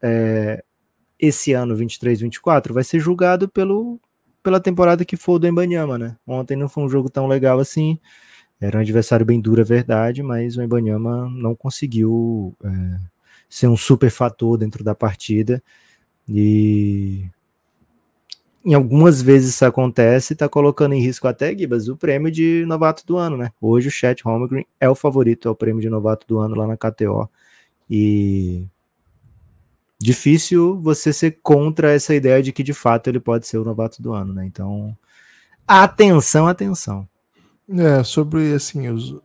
[1.22, 4.00] esse ano 23-24 vai ser julgado pelo,
[4.42, 6.16] pela temporada que for do Embanyama, né?
[6.26, 7.98] Ontem não foi um jogo tão legal assim.
[8.60, 13.00] Era um adversário bem duro, é verdade, mas o Embanyama não conseguiu é,
[13.48, 15.62] ser um super fator dentro da partida.
[16.28, 17.28] E
[18.64, 23.04] em algumas vezes isso acontece, está colocando em risco até, Gibas, o prêmio de novato
[23.04, 23.50] do ano, né?
[23.60, 26.76] Hoje o Chat Holmgren é o favorito ao prêmio de novato do ano lá na
[26.76, 27.28] KTO.
[27.90, 28.66] E
[30.02, 34.02] difícil você ser contra essa ideia de que de fato ele pode ser o novato
[34.02, 34.44] do ano, né?
[34.44, 34.96] Então,
[35.66, 37.08] atenção, atenção.
[37.68, 39.16] É, sobre assim, os,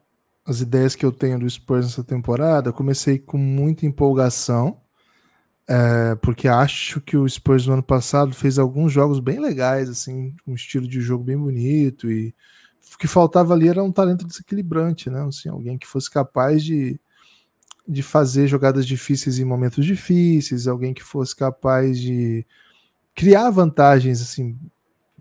[0.45, 4.77] as ideias que eu tenho do Spurs nessa temporada, comecei com muita empolgação,
[5.67, 10.33] é, porque acho que o Spurs no ano passado fez alguns jogos bem legais, assim,
[10.47, 12.33] um estilo de jogo bem bonito, e
[12.93, 15.21] o que faltava ali era um talento desequilibrante, né?
[15.23, 16.99] Assim, alguém que fosse capaz de,
[17.87, 22.45] de fazer jogadas difíceis em momentos difíceis, alguém que fosse capaz de
[23.15, 24.57] criar vantagens assim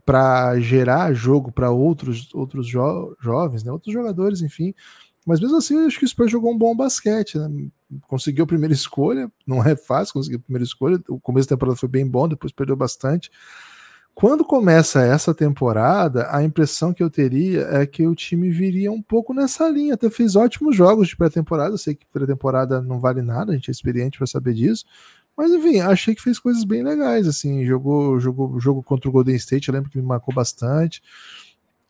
[0.04, 3.72] para gerar jogo para outros outros jo jovens, né?
[3.72, 4.74] outros jogadores, enfim.
[5.26, 7.48] Mas mesmo assim, eu acho que o Spurs jogou um bom basquete, né?
[8.02, 11.00] Conseguiu a primeira escolha, não é fácil conseguir a primeira escolha.
[11.08, 13.30] O começo da temporada foi bem bom, depois perdeu bastante.
[14.16, 19.02] Quando começa essa temporada, a impressão que eu teria é que o time viria um
[19.02, 19.92] pouco nessa linha.
[19.92, 21.74] Até fez ótimos jogos de pré-temporada.
[21.74, 24.86] Eu sei que pré-temporada não vale nada, a gente é experiente para saber disso.
[25.36, 29.36] Mas enfim, achei que fez coisas bem legais, assim, jogou jogou jogo contra o Golden
[29.36, 31.02] State, eu lembro que me marcou bastante.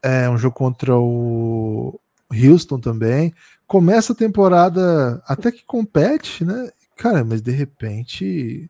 [0.02, 3.32] É um jogo contra o Houston também.
[3.68, 6.72] Começa a temporada até que compete, né?
[6.96, 8.68] Cara, mas de repente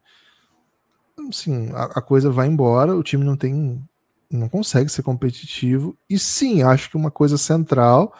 [1.29, 3.83] assim, a, a coisa vai embora, o time não tem
[4.31, 5.97] não consegue ser competitivo.
[6.09, 8.13] E sim, acho que uma coisa central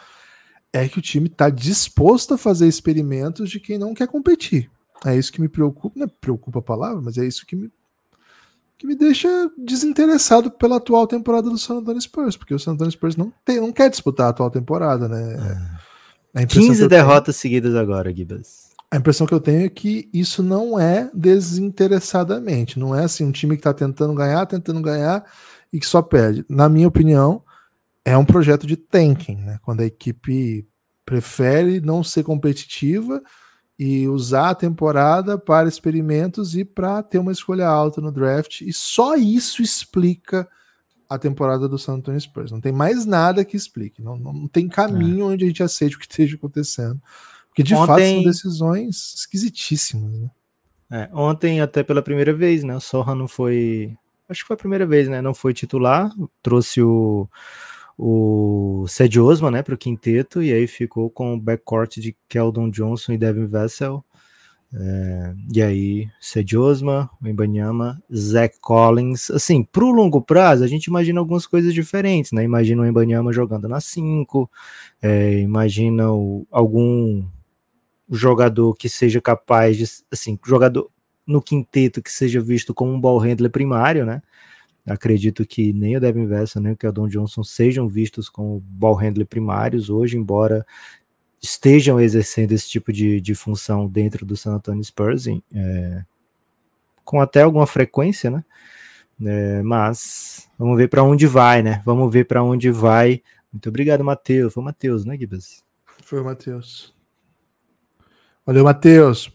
[0.71, 4.69] é que o time está disposto a fazer experimentos de quem não quer competir.
[5.05, 7.71] É isso que me preocupa, não é preocupa a palavra, mas é isso que me,
[8.77, 12.91] que me deixa desinteressado pela atual temporada do San Antonio Spurs, porque o San Antonio
[12.91, 15.77] Spurs não, tem, não quer disputar a atual temporada, né?
[16.33, 16.45] É.
[16.45, 17.41] 15 derrotas tenho...
[17.41, 18.66] seguidas agora, Gibas.
[18.89, 23.31] A impressão que eu tenho é que isso não é desinteressadamente, não é assim um
[23.31, 25.25] time que está tentando ganhar, tentando ganhar
[25.73, 26.45] e que só perde.
[26.49, 27.43] Na minha opinião,
[28.05, 29.59] é um projeto de tanking, né?
[29.61, 30.65] Quando a equipe
[31.05, 33.21] prefere não ser competitiva
[33.77, 38.61] e usar a temporada para experimentos e para ter uma escolha alta no draft.
[38.61, 40.47] E só isso explica
[41.09, 42.51] a temporada do San Antonio Spurs.
[42.51, 44.01] Não tem mais nada que explique.
[44.01, 45.33] Não, não tem caminho é.
[45.33, 47.01] onde a gente aceite o que esteja acontecendo.
[47.57, 47.87] Porque de ontem...
[47.87, 50.13] fato são decisões esquisitíssimas.
[50.13, 50.29] Né?
[50.91, 52.75] É, ontem, até pela primeira vez, né?
[52.75, 53.97] O Sorra não foi.
[54.29, 55.23] Acho que foi a primeira vez, né?
[55.23, 56.11] Não foi titular.
[56.43, 57.27] Trouxe o
[57.99, 58.85] o
[59.23, 63.17] Osman, né, para o quinteto, e aí ficou com o backcourt de Keldon Johnson e
[63.17, 64.05] Devin Vessel.
[64.71, 69.31] É, e aí, Ced Osman, Embanyama, Zach Collins.
[69.31, 72.43] Assim, para o longo prazo, a gente imagina algumas coisas diferentes, né?
[72.43, 74.47] Imagina o Embanyama jogando na 5,
[75.01, 77.25] é, imagina o, algum
[78.09, 80.89] jogador que seja capaz de, assim, jogador
[81.25, 84.21] no quinteto que seja visto como um ball handler primário, né?
[84.85, 89.27] Acredito que nem o Devin Vessa nem o Keldon Johnson sejam vistos como ball handler
[89.27, 90.65] primários hoje, embora
[91.41, 96.05] estejam exercendo esse tipo de, de função dentro do San Antonio Spurs, é,
[97.03, 98.45] com até alguma frequência, né?
[99.21, 101.81] É, mas vamos ver para onde vai, né?
[101.85, 103.21] Vamos ver para onde vai.
[103.51, 104.53] Muito obrigado, Matheus.
[104.53, 105.63] Foi o Matheus, né, Gibas?
[106.03, 106.96] Foi o Matheus.
[108.47, 109.29] Valeu, Matheus.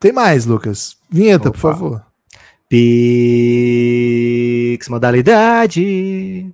[0.00, 0.96] Tem mais, Lucas.
[1.10, 1.58] Vinheta, Opa.
[1.58, 2.02] por favor.
[2.66, 2.78] Pix
[4.88, 6.50] modalidade.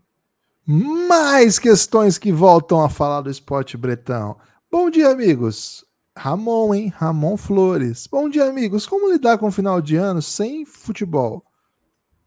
[0.66, 4.36] Mais questões que voltam a falar do esporte bretão.
[4.70, 5.84] Bom dia, amigos.
[6.16, 6.92] Ramon, hein?
[6.96, 8.08] Ramon Flores.
[8.10, 8.84] Bom dia, amigos.
[8.84, 11.44] Como lidar com o final de ano sem futebol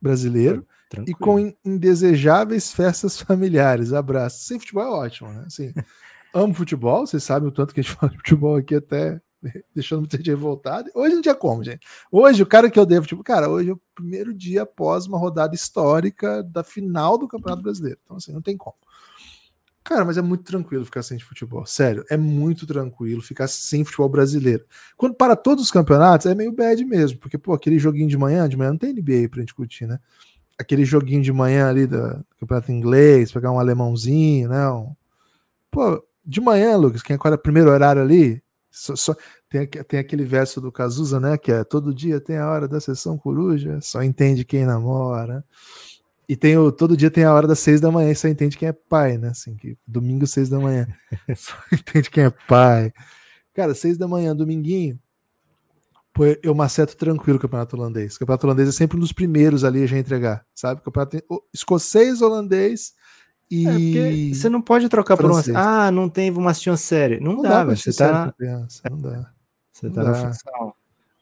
[0.01, 1.17] brasileiro Tranquilo.
[1.17, 3.91] e com indesejáveis festas familiares?
[3.91, 4.45] Abraço.
[4.45, 5.43] Sem futebol é ótimo, né?
[5.45, 5.73] Assim,
[6.35, 7.07] amo futebol.
[7.07, 9.19] Vocês sabem o tanto que a gente fala de futebol aqui até
[9.73, 10.91] deixando muita gente revoltada.
[10.93, 11.87] Hoje não tinha como, gente.
[12.11, 15.17] Hoje, o cara que eu devo, tipo, cara, hoje é o primeiro dia após uma
[15.17, 17.99] rodada histórica da final do Campeonato Brasileiro.
[18.03, 18.75] Então, assim, não tem como.
[19.83, 21.63] Cara, mas é muito tranquilo ficar sem futebol.
[21.63, 24.65] Sério, é muito tranquilo ficar sem futebol brasileiro.
[24.97, 28.49] Quando para todos os campeonatos, é meio bad mesmo, porque, pô, aquele joguinho de manhã,
[28.49, 29.99] de manhã não tem NBA pra gente curtir, né?
[30.57, 34.67] Aquele joguinho de manhã ali do campeonato inglês, pegar um alemãozinho, né?
[34.71, 34.95] Um...
[35.69, 39.15] Pô, de manhã, Lucas, quem acorda primeiro horário ali, só, só,
[39.49, 41.37] tem, tem aquele verso do Cazuza, né?
[41.37, 45.45] Que é todo dia tem a hora da sessão coruja, só entende quem namora.
[46.27, 48.57] E tem o, todo dia tem a hora das seis da manhã, e só entende
[48.57, 49.29] quem é pai, né?
[49.29, 50.87] Assim, que domingo, seis da manhã.
[51.37, 52.91] só entende quem é pai.
[53.53, 54.99] Cara, seis da manhã, dominguinho,
[56.13, 58.15] pô, eu maceto tranquilo o campeonato holandês.
[58.15, 60.81] O campeonato holandês é sempre um dos primeiros ali a já entregar, sabe?
[60.81, 62.93] O campeonato escocês, holandês
[63.49, 64.31] e.
[64.31, 65.45] É você não pode trocar francês.
[65.45, 65.85] por uma.
[65.87, 67.19] Ah, não tem uma assistir uma série.
[67.19, 68.31] Não, não dá, dá você tá.
[68.37, 69.31] Criança, não dá.
[69.71, 70.73] Você tá não na função.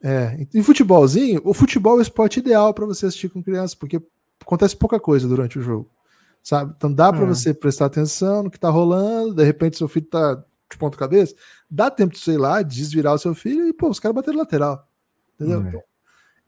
[0.04, 4.02] É, em futebolzinho, o futebol é o esporte ideal para você assistir com criança, porque
[4.42, 5.90] acontece pouca coisa durante o jogo,
[6.44, 6.74] sabe?
[6.76, 7.28] Então dá para é.
[7.28, 11.34] você prestar atenção no que tá rolando, de repente seu filho tá de ponta cabeça,
[11.70, 14.86] dá tempo de, sei lá, desvirar o seu filho e, pô, os caras bateram lateral,
[15.36, 15.64] entendeu?
[15.64, 15.70] É.
[15.70, 15.84] Então,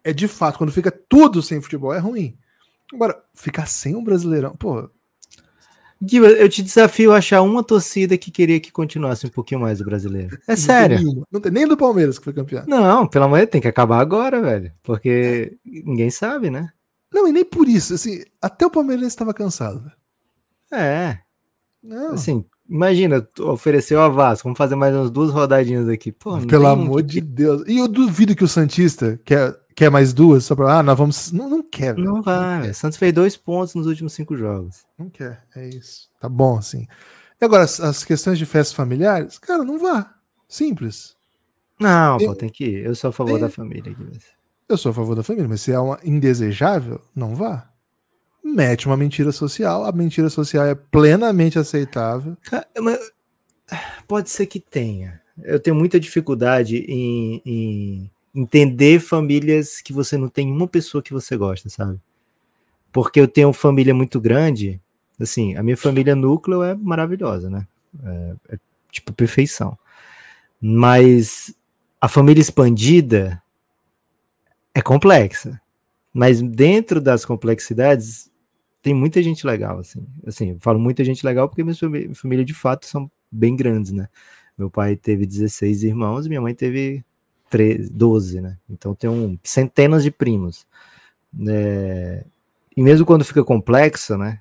[0.03, 2.37] é de fato, quando fica tudo sem futebol, é ruim.
[2.93, 4.89] Agora, ficar sem um brasileirão, pô,
[6.01, 9.79] Gui, eu te desafio a achar uma torcida que queria que continuasse um pouquinho mais
[9.79, 10.37] o brasileiro.
[10.47, 10.97] É sério.
[10.97, 12.63] Tem não tem nem do Palmeiras que foi campeão.
[12.67, 14.71] Não, pelo amor de Deus, tem que acabar agora, velho.
[14.83, 16.69] Porque ninguém sabe, né?
[17.13, 17.93] Não, e nem por isso.
[17.93, 19.89] Assim, até o Palmeiras estava cansado.
[20.71, 21.19] É.
[21.81, 22.13] Não.
[22.13, 26.11] Assim, imagina, ofereceu a Vasco, vamos fazer mais umas duas rodadinhas aqui.
[26.11, 27.63] Pô, Pelo amor de Deus.
[27.67, 30.45] E eu duvido que o Santista, que é Quer mais duas?
[30.45, 30.79] Só pra.
[30.79, 31.31] Ah, nós vamos.
[31.33, 31.97] Não, não quer.
[31.97, 32.67] Não vai.
[32.67, 34.85] Não Santos fez dois pontos nos últimos cinco jogos.
[34.97, 35.43] Não quer.
[35.53, 36.09] É isso.
[36.19, 36.87] Tá bom, assim.
[37.39, 39.37] E agora, as questões de festas familiares?
[39.37, 40.15] Cara, não vá.
[40.47, 41.15] Simples.
[41.77, 42.85] Não, pô, tem que ir.
[42.85, 43.41] Eu sou a favor tem...
[43.41, 44.19] da família aqui.
[44.69, 47.69] Eu sou a favor da família, mas se é uma indesejável, não vá.
[48.41, 49.83] Mete uma mentira social.
[49.83, 52.37] A mentira social é plenamente aceitável.
[54.07, 55.21] Pode ser que tenha.
[55.43, 61.13] Eu tenho muita dificuldade em, em entender famílias que você não tem uma pessoa que
[61.13, 61.99] você gosta, sabe?
[62.91, 64.81] Porque eu tenho família muito grande,
[65.19, 67.65] assim, a minha família núcleo é maravilhosa, né?
[68.03, 68.59] É, é
[68.91, 69.77] tipo perfeição.
[70.61, 71.55] Mas
[71.99, 73.41] a família expandida
[74.73, 75.59] é complexa.
[76.13, 78.31] Mas dentro das complexidades
[78.81, 80.05] tem muita gente legal, assim.
[80.25, 81.75] Assim, eu falo muita gente legal porque minha
[82.13, 84.07] família de fato são bem grandes, né?
[84.57, 87.03] Meu pai teve 16 irmãos, minha mãe teve
[87.49, 88.57] 13, 12, né?
[88.69, 90.65] Então tem um, centenas de primos.
[91.47, 92.23] É,
[92.75, 94.39] e mesmo quando fica complexo, né?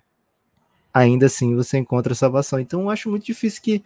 [0.93, 2.59] Ainda assim você encontra salvação.
[2.59, 3.85] Então eu acho muito difícil que.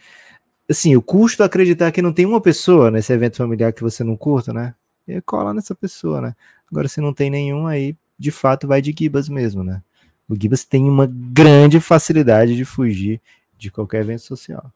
[0.70, 4.16] Assim, o custo acreditar que não tem uma pessoa nesse evento familiar que você não
[4.16, 4.74] curta, né?
[5.06, 6.36] E cola nessa pessoa, né?
[6.70, 9.82] Agora, se não tem nenhum, aí de fato vai de Gibas mesmo, né?
[10.28, 13.18] O Gibas tem uma grande facilidade de fugir
[13.56, 14.70] de qualquer evento social.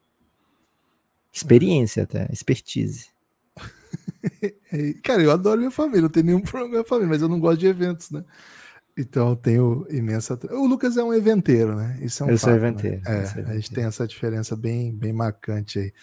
[1.31, 3.12] Experiência até, expertise.
[5.03, 7.39] Cara, eu adoro minha família, não tenho nenhum problema com minha família, mas eu não
[7.39, 8.23] gosto de eventos, né?
[8.97, 10.39] Então eu tenho imensa.
[10.51, 11.97] O Lucas é um eventeiro, né?
[12.01, 13.01] Isso é um eu fato, sou eventeiro.
[13.03, 13.23] Né?
[13.37, 15.93] É, a gente tem essa diferença bem, bem marcante aí.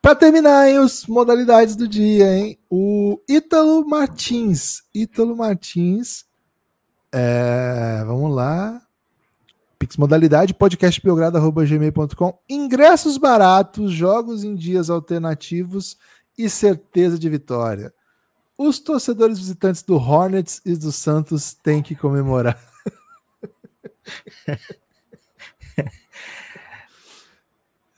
[0.00, 2.58] Para terminar, hein, as modalidades do dia, hein?
[2.70, 4.82] O Ítalo Martins.
[4.94, 6.24] Ítalo Martins.
[7.12, 8.80] É, vamos lá.
[9.78, 12.38] Pix modalidade podcastbelgrado.gmail.com.
[12.48, 15.98] Ingressos baratos, jogos em dias alternativos
[16.44, 17.92] e certeza de vitória.
[18.56, 22.58] Os torcedores visitantes do Hornets e do Santos têm que comemorar.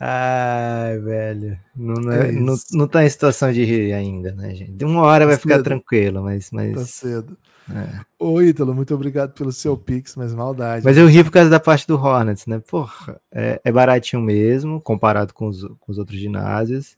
[0.04, 1.56] Ai, velho.
[1.76, 4.72] Não, é, é não, não tá em situação de rir ainda, né, gente?
[4.72, 5.42] De uma hora tá vai cedo.
[5.42, 6.50] ficar tranquilo, mas.
[6.50, 6.74] mas...
[6.74, 7.38] Tá cedo.
[7.70, 8.00] É.
[8.18, 10.84] Ô, Ítalo, muito obrigado pelo seu Pix, mas maldade.
[10.84, 12.58] Mas eu ri por causa da parte do Hornets, né?
[12.58, 16.96] Porra, é, é baratinho mesmo, comparado com os, com os outros ginásios.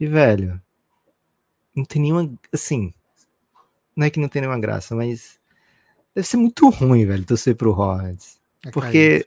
[0.00, 0.60] E, velho,
[1.74, 2.32] não tem nenhuma.
[2.52, 2.92] Assim.
[3.96, 5.40] Não é que não tem nenhuma graça, mas.
[6.14, 8.38] Deve ser muito ruim, velho, torcer pro Hornets.
[8.66, 9.26] É porque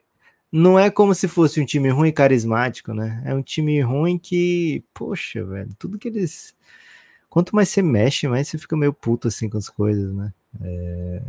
[0.51, 3.21] não é como se fosse um time ruim e carismático, né?
[3.25, 6.55] É um time ruim que, poxa, velho, tudo que eles.
[7.29, 10.33] Quanto mais você mexe, mais você fica meio puto assim com as coisas, né?
[10.61, 11.21] É...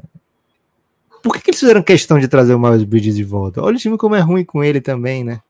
[1.22, 3.60] Por que, que eles fizeram questão de trazer o Miles Bridges de volta?
[3.60, 5.42] Olha o time como é ruim com ele também, né?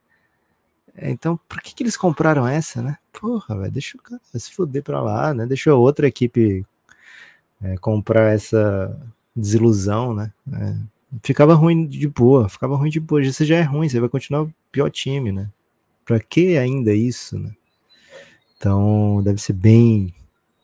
[0.96, 2.96] É, então, por que, que eles compraram essa, né?
[3.18, 5.46] Porra, velho, deixa o cara se fuder pra lá, né?
[5.46, 6.64] Deixa outra equipe
[7.62, 8.94] é, comprar essa
[9.34, 10.32] desilusão, né?
[10.52, 10.76] É,
[11.22, 13.24] ficava ruim de boa, ficava ruim de boa.
[13.24, 15.50] Você já é ruim, você vai continuar o pior time, né?
[16.04, 17.52] Pra que ainda isso, né?
[18.56, 20.14] Então, deve ser bem,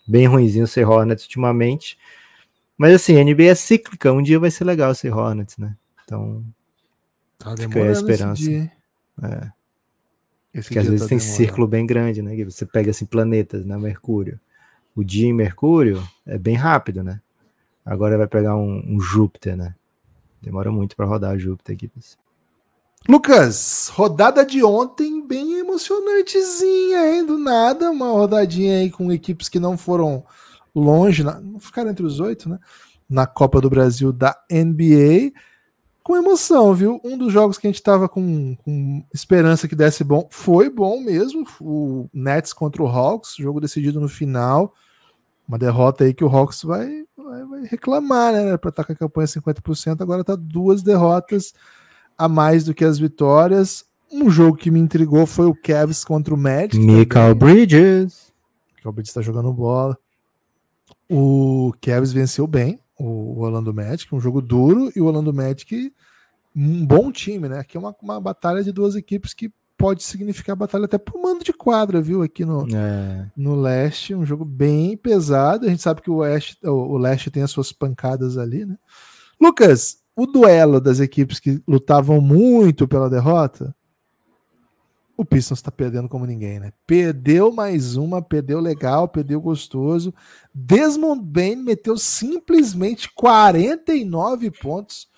[0.06, 1.98] bem ruimzinho ser Hornets ultimamente.
[2.76, 5.74] Mas assim, a NBA é cíclica, um dia vai ser legal ser Hornets, né?
[6.04, 6.44] Então,
[7.38, 8.42] tá fica a esperança.
[8.42, 8.70] Dia,
[9.22, 9.61] é.
[10.54, 11.36] Esse Porque às vezes tá tem demorando.
[11.36, 12.36] círculo bem grande, né?
[12.36, 13.76] Que você pega assim planetas, né?
[13.78, 14.38] Mercúrio.
[14.94, 17.20] O dia em Mercúrio é bem rápido, né?
[17.84, 19.74] Agora vai pegar um, um Júpiter, né?
[20.40, 21.90] Demora muito para rodar Júpiter aqui.
[23.08, 27.26] Lucas, rodada de ontem bem emocionantezinha, hein?
[27.26, 30.24] Do nada, uma rodadinha aí com equipes que não foram
[30.74, 32.58] longe, não ficaram entre os oito, né?
[33.08, 35.32] Na Copa do Brasil da NBA.
[36.02, 37.00] Com emoção, viu?
[37.04, 41.00] Um dos jogos que a gente tava com, com, esperança que desse bom, foi bom
[41.00, 41.46] mesmo.
[41.60, 44.74] O Nets contra o Hawks, jogo decidido no final.
[45.46, 48.56] Uma derrota aí que o Hawks vai, vai, vai reclamar, né?
[48.56, 51.54] Para estar tá com a campanha 50%, agora tá duas derrotas
[52.18, 53.84] a mais do que as vitórias.
[54.10, 56.78] Um jogo que me intrigou foi o Cavs contra o Magic.
[56.78, 58.32] Michael Bridges.
[58.76, 59.96] Michael Bridges está jogando bola.
[61.08, 65.92] O Cavs venceu bem o Orlando Magic, um jogo duro, e o Orlando Magic,
[66.54, 67.58] um bom time, né?
[67.58, 71.42] Aqui é uma, uma batalha de duas equipes que pode significar batalha até pro mando
[71.42, 72.22] de quadra, viu?
[72.22, 73.28] Aqui no, é.
[73.36, 75.66] no leste, um jogo bem pesado.
[75.66, 78.76] A gente sabe que o, oeste, o, o leste tem as suas pancadas ali, né?
[79.40, 83.74] Lucas, o duelo das equipes que lutavam muito pela derrota,
[85.16, 86.72] o Pistons está perdendo como ninguém, né?
[86.86, 90.14] Perdeu mais uma, perdeu legal, perdeu gostoso.
[90.54, 95.08] Desmond Bain meteu simplesmente 49 pontos.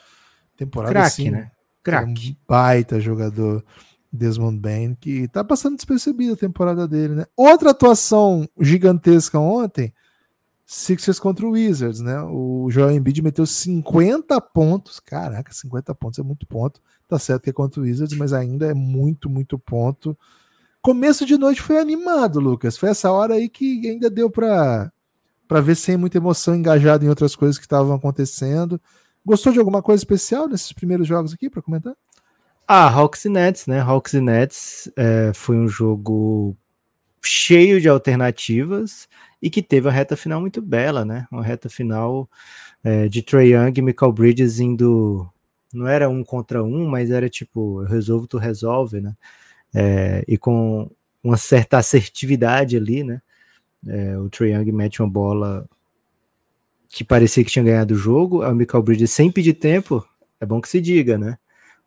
[0.57, 1.51] Temporada Crack, assim, né?
[1.83, 2.09] Crack.
[2.09, 3.65] Um baita jogador.
[4.13, 7.27] Desmond Bain, que tá passando despercebido a temporada dele, né?
[7.37, 9.93] Outra atuação gigantesca ontem,
[10.75, 12.21] Sixers contra o Wizards, né?
[12.23, 14.99] O Joel Embiid meteu 50 pontos.
[14.99, 16.81] Caraca, 50 pontos é muito ponto.
[17.07, 20.19] Tá certo que é contra o Wizards, mas ainda é muito, muito ponto.
[20.83, 22.77] Começo de noite foi animado, Lucas.
[22.77, 24.91] Foi essa hora aí que ainda deu para
[25.47, 28.81] para ver sem muita emoção engajado em outras coisas que estavam acontecendo.
[29.25, 31.95] Gostou de alguma coisa especial nesses primeiros jogos aqui para comentar?
[32.67, 33.79] Ah, Hawks e Nets, né?
[33.79, 36.57] Hawks e Nets é, foi um jogo
[37.23, 39.09] cheio de alternativas
[39.45, 41.29] e que teve uma reta final muito bela, né?
[41.31, 42.27] Uma reta final
[42.83, 45.29] é, de Trey Young e Michael Bridges indo
[45.71, 49.15] não era um contra um, mas era tipo, eu resolvo, tu resolve, né?
[49.75, 50.91] É, e com
[51.23, 53.21] uma certa assertividade ali, né?
[53.87, 55.69] É, o Trae Young mete uma bola
[56.89, 60.03] que parecia que tinha ganhado o jogo, o Michael Bridges sem pedir tempo,
[60.41, 61.37] é bom que se diga, né?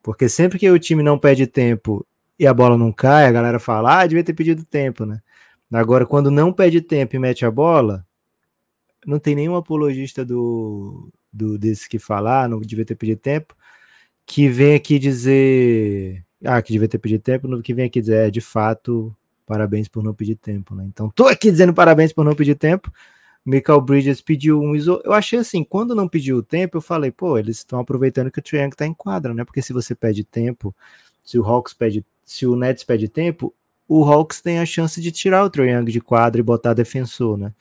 [0.04, 2.06] Porque sempre que o time não pede tempo
[2.38, 5.22] e a bola não cai, a galera fala, ah, devia ter pedido tempo, né?
[5.72, 8.06] Agora, quando não pede tempo e mete a bola,
[9.06, 13.56] não tem nenhum apologista do, do desse que falar, não devia ter pedido tempo,
[14.26, 16.24] que vem aqui dizer.
[16.44, 20.04] Ah, que devia ter pedido tempo, que vem aqui dizer, é, de fato, parabéns por
[20.04, 20.86] não pedir tempo, né?
[20.86, 22.92] Então, tô aqui dizendo parabéns por não pedir tempo.
[23.46, 25.02] Michael Bridges pediu um iso...
[25.06, 28.40] Eu achei assim, quando não pediu o tempo, eu falei, pô, eles estão aproveitando que
[28.40, 29.46] o Triangle tá em quadra, né?
[29.46, 30.76] Porque se você pede tempo,
[31.24, 33.54] se o Hawks pede, se o Nets pede tempo,
[33.88, 37.54] o Hawks tem a chance de tirar o Triangle de quadra e botar defensor, né?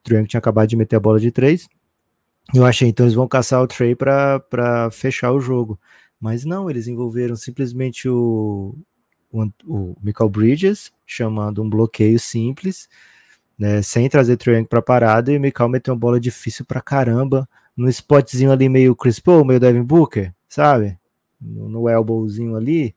[0.00, 1.68] O Triangle tinha acabado de meter a bola de três.
[2.54, 5.78] Eu achei, então eles vão caçar o Trey para fechar o jogo.
[6.20, 8.76] Mas não, eles envolveram simplesmente o,
[9.30, 12.88] o, o Michael Bridges, chamando um bloqueio simples,
[13.58, 17.48] né, sem trazer Triangle para parada, e o Michael meteu uma bola difícil para caramba,
[17.76, 20.98] no spotzinho ali meio Chris Paul, meio Devin Booker, sabe?
[21.40, 22.94] No, no elbowzinho ali,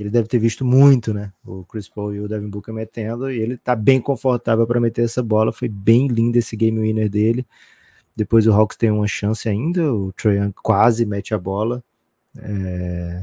[0.00, 1.30] que ele deve ter visto muito, né?
[1.44, 5.04] O Chris Paul e o Devin Booker metendo, e ele tá bem confortável para meter
[5.04, 7.46] essa bola, foi bem lindo esse game winner dele.
[8.16, 11.84] Depois o Hawks tem uma chance ainda, o Trae quase mete a bola,
[12.34, 13.22] é,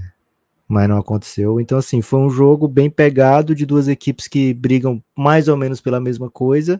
[0.67, 1.59] mas não aconteceu.
[1.59, 5.81] Então, assim, foi um jogo bem pegado de duas equipes que brigam mais ou menos
[5.81, 6.79] pela mesma coisa.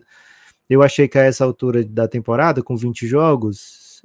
[0.70, 4.04] Eu achei que a essa altura da temporada, com 20 jogos,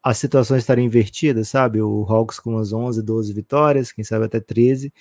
[0.00, 1.82] as situações estariam invertidas, sabe?
[1.82, 4.92] O Hawks com umas 11, 12 vitórias, quem sabe até 13,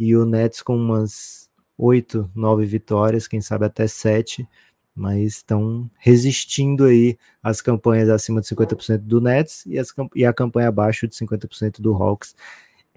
[0.00, 4.48] e o Nets com umas 8, 9 vitórias, quem sabe até 7
[4.94, 10.32] mas estão resistindo aí às campanhas acima de 50% do Nets e, as, e a
[10.32, 12.34] campanha abaixo de 50% do Hawks,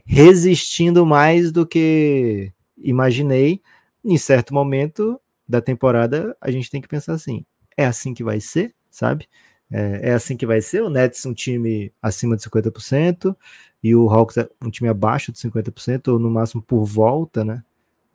[0.04, 3.62] resistindo mais do que imaginei.
[4.04, 7.46] Em certo momento da temporada, a gente tem que pensar assim:
[7.78, 9.30] é assim que vai ser, sabe?
[9.72, 10.84] É, é assim que vai ser.
[10.84, 13.36] O Nets um time acima de 50%
[13.84, 17.64] e o Hawks um time abaixo de 50%, ou no máximo por volta, né?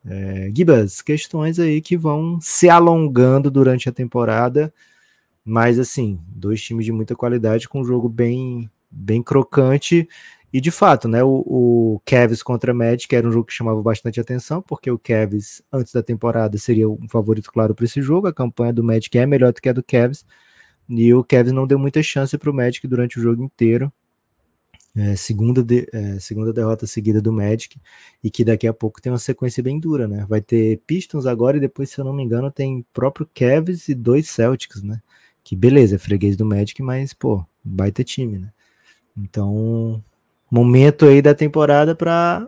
[0.05, 4.73] É, Gibas, questões aí que vão se alongando durante a temporada,
[5.43, 10.07] mas assim, dois times de muita qualidade com um jogo bem, bem crocante.
[10.51, 14.19] E de fato, né, o, o Cavs contra Magic era um jogo que chamava bastante
[14.19, 18.27] atenção, porque o Cavs, antes da temporada, seria um favorito claro para esse jogo.
[18.27, 20.25] A campanha do Magic é melhor do que a do Cavs,
[20.89, 23.91] e o Cavs não deu muita chance para o Magic durante o jogo inteiro.
[24.95, 27.79] É, segunda, de, é, segunda derrota seguida do Magic
[28.23, 30.25] e que daqui a pouco tem uma sequência bem dura, né?
[30.27, 33.93] Vai ter Pistons agora e depois, se eu não me engano, tem próprio Cavs e
[33.93, 34.99] dois Celtics, né?
[35.43, 38.51] Que beleza, é freguês do Magic, mas pô, vai ter time, né?
[39.15, 40.03] Então,
[40.49, 42.47] momento aí da temporada para,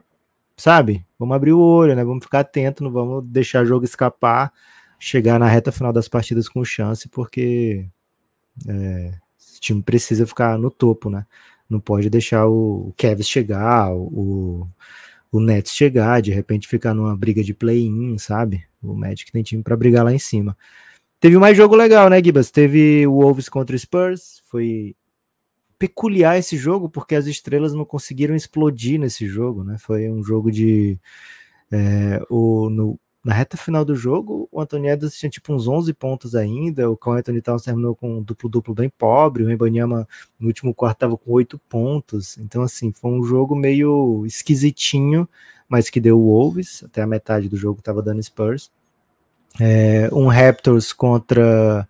[0.57, 1.05] sabe?
[1.19, 2.03] Vamos abrir o olho, né?
[2.03, 4.51] Vamos ficar atento, não vamos deixar o jogo escapar,
[4.99, 7.87] chegar na reta final das partidas com chance, porque
[8.68, 11.26] é, esse time precisa ficar no topo, né?
[11.72, 14.68] não pode deixar o Kevs chegar, o,
[15.32, 18.66] o Nets chegar, de repente ficar numa briga de play-in, sabe?
[18.84, 20.56] O Magic tem time para brigar lá em cima.
[21.20, 22.52] Teve mais jogo legal, né, Gibas?
[22.52, 24.95] Teve o Wolves contra o Spurs, foi
[25.80, 29.78] peculiar esse jogo porque as estrelas não conseguiram explodir nesse jogo, né?
[29.80, 30.99] Foi um jogo de
[31.72, 35.93] é, o, no, na reta final do jogo, o Anthony Edwards tinha tipo uns 11
[35.93, 40.07] pontos ainda, o Carl Anthony Towns terminou com um duplo-duplo bem pobre, o Embanyama
[40.39, 45.30] no último quarto estava com 8 pontos, então assim, foi um jogo meio esquisitinho,
[45.69, 48.72] mas que deu Wolves, até a metade do jogo estava dando Spurs.
[49.59, 51.88] É, um Raptors contra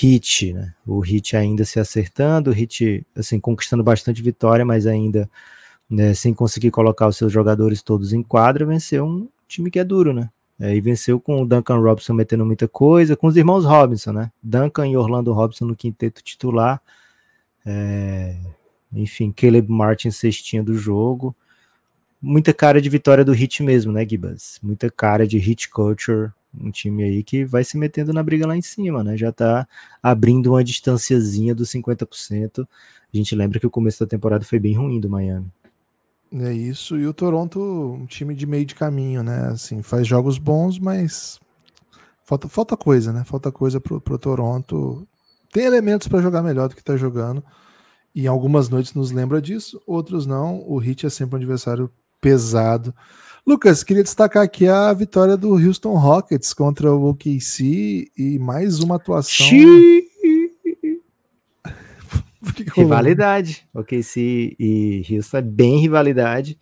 [0.00, 0.74] Heat, né?
[0.86, 5.28] o Heat ainda se acertando, o Heat assim, conquistando bastante vitória, mas ainda
[5.90, 9.84] né, sem conseguir colocar os seus jogadores todos em quadra, venceu um time que é
[9.84, 10.30] duro, né?
[10.60, 14.32] É, e venceu com o Duncan Robinson metendo muita coisa, com os irmãos Robinson, né?
[14.42, 16.82] Duncan e Orlando Robinson no quinteto titular.
[17.64, 18.36] É,
[18.92, 21.34] enfim, Caleb Martin cestinha do jogo.
[22.20, 24.58] Muita cara de vitória do Hit mesmo, né, Gibas?
[24.60, 26.30] Muita cara de Hit Culture.
[26.58, 29.16] Um time aí que vai se metendo na briga lá em cima, né?
[29.16, 29.68] Já tá
[30.02, 32.66] abrindo uma distanciazinha dos 50%.
[33.14, 35.46] A gente lembra que o começo da temporada foi bem ruim do Miami.
[36.32, 39.48] É isso, e o Toronto, um time de meio de caminho, né?
[39.48, 41.40] Assim, faz jogos bons, mas
[42.22, 43.24] falta, falta coisa, né?
[43.24, 45.06] Falta coisa pro, pro Toronto.
[45.50, 47.42] Tem elementos para jogar melhor do que tá jogando.
[48.14, 50.62] E algumas noites nos lembra disso, outros não.
[50.66, 52.94] O Heat é sempre um adversário pesado.
[53.46, 58.96] Lucas, queria destacar aqui a vitória do Houston Rockets contra o OKC e mais uma
[58.96, 59.46] atuação.
[59.46, 60.07] Xiii
[62.74, 63.66] rivalidade.
[63.74, 66.58] OKC e Houston é bem rivalidade.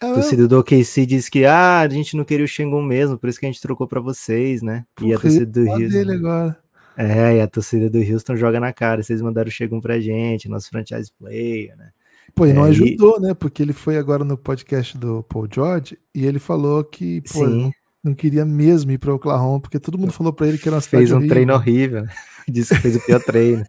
[0.00, 0.12] É.
[0.12, 3.40] torcida do OKC diz que ah, a gente não queria o Shengun mesmo, por isso
[3.40, 4.84] que a gente trocou para vocês, né?
[5.00, 6.54] e a torcida do Houston.
[6.98, 9.02] É, e a torcida do Houston joga na cara.
[9.02, 11.90] Vocês mandaram o Shengun pra gente, nosso franchise player, né?
[12.34, 13.22] Pô, e não é, ajudou, e...
[13.22, 13.34] né?
[13.34, 17.72] Porque ele foi agora no podcast do Paul George e ele falou que, pô, não,
[18.06, 20.80] não, queria mesmo ir para Oklahoma, porque todo mundo falou para ele que era uma
[20.80, 21.34] Fez um horrível.
[21.34, 22.02] treino horrível.
[22.02, 22.08] Né?
[22.48, 23.66] Disse que fez o pior treino.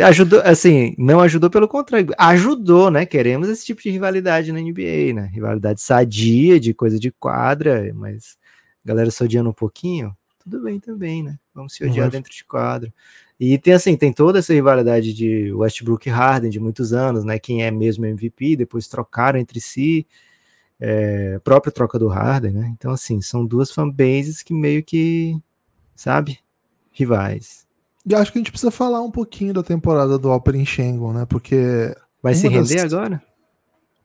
[0.00, 2.14] Ajudou, assim, não ajudou pelo contrário.
[2.16, 3.04] Ajudou, né?
[3.04, 5.28] Queremos esse tipo de rivalidade na NBA, né?
[5.32, 8.36] Rivalidade sadia, de coisa de quadra, mas
[8.84, 11.38] galera se odiando um pouquinho, tudo bem também, né?
[11.52, 12.12] Vamos se odiar uhum.
[12.12, 12.92] dentro de quadro.
[13.38, 17.38] E tem assim, tem toda essa rivalidade de Westbrook e Harden de muitos anos, né?
[17.38, 20.06] Quem é mesmo MVP, depois trocaram entre si,
[20.80, 22.72] é, própria troca do Harden, né?
[22.76, 25.36] Então, assim, são duas fanbases que meio que,
[25.94, 26.38] sabe,
[26.92, 27.66] rivais.
[28.06, 31.26] E acho que a gente precisa falar um pouquinho da temporada do Alper Shengon, né?
[31.26, 31.94] Porque.
[32.22, 32.92] Vai se render das...
[32.92, 33.22] agora?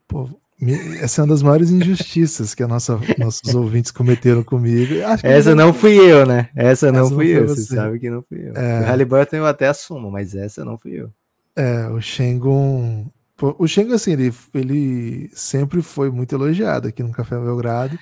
[0.07, 0.29] Pô,
[1.01, 4.95] essa é uma das maiores injustiças que nossa, nossos ouvintes cometeram comigo.
[5.23, 6.49] essa não fui eu, né?
[6.55, 8.53] Essa não essa fui eu, você sabe que não fui eu.
[8.55, 8.81] É...
[8.81, 11.11] O Halliburton eu até assumo, mas essa não fui eu.
[11.55, 13.07] É, o Shengon.
[13.41, 17.97] O Shengon, assim, ele, ele sempre foi muito elogiado aqui no Café Belgrado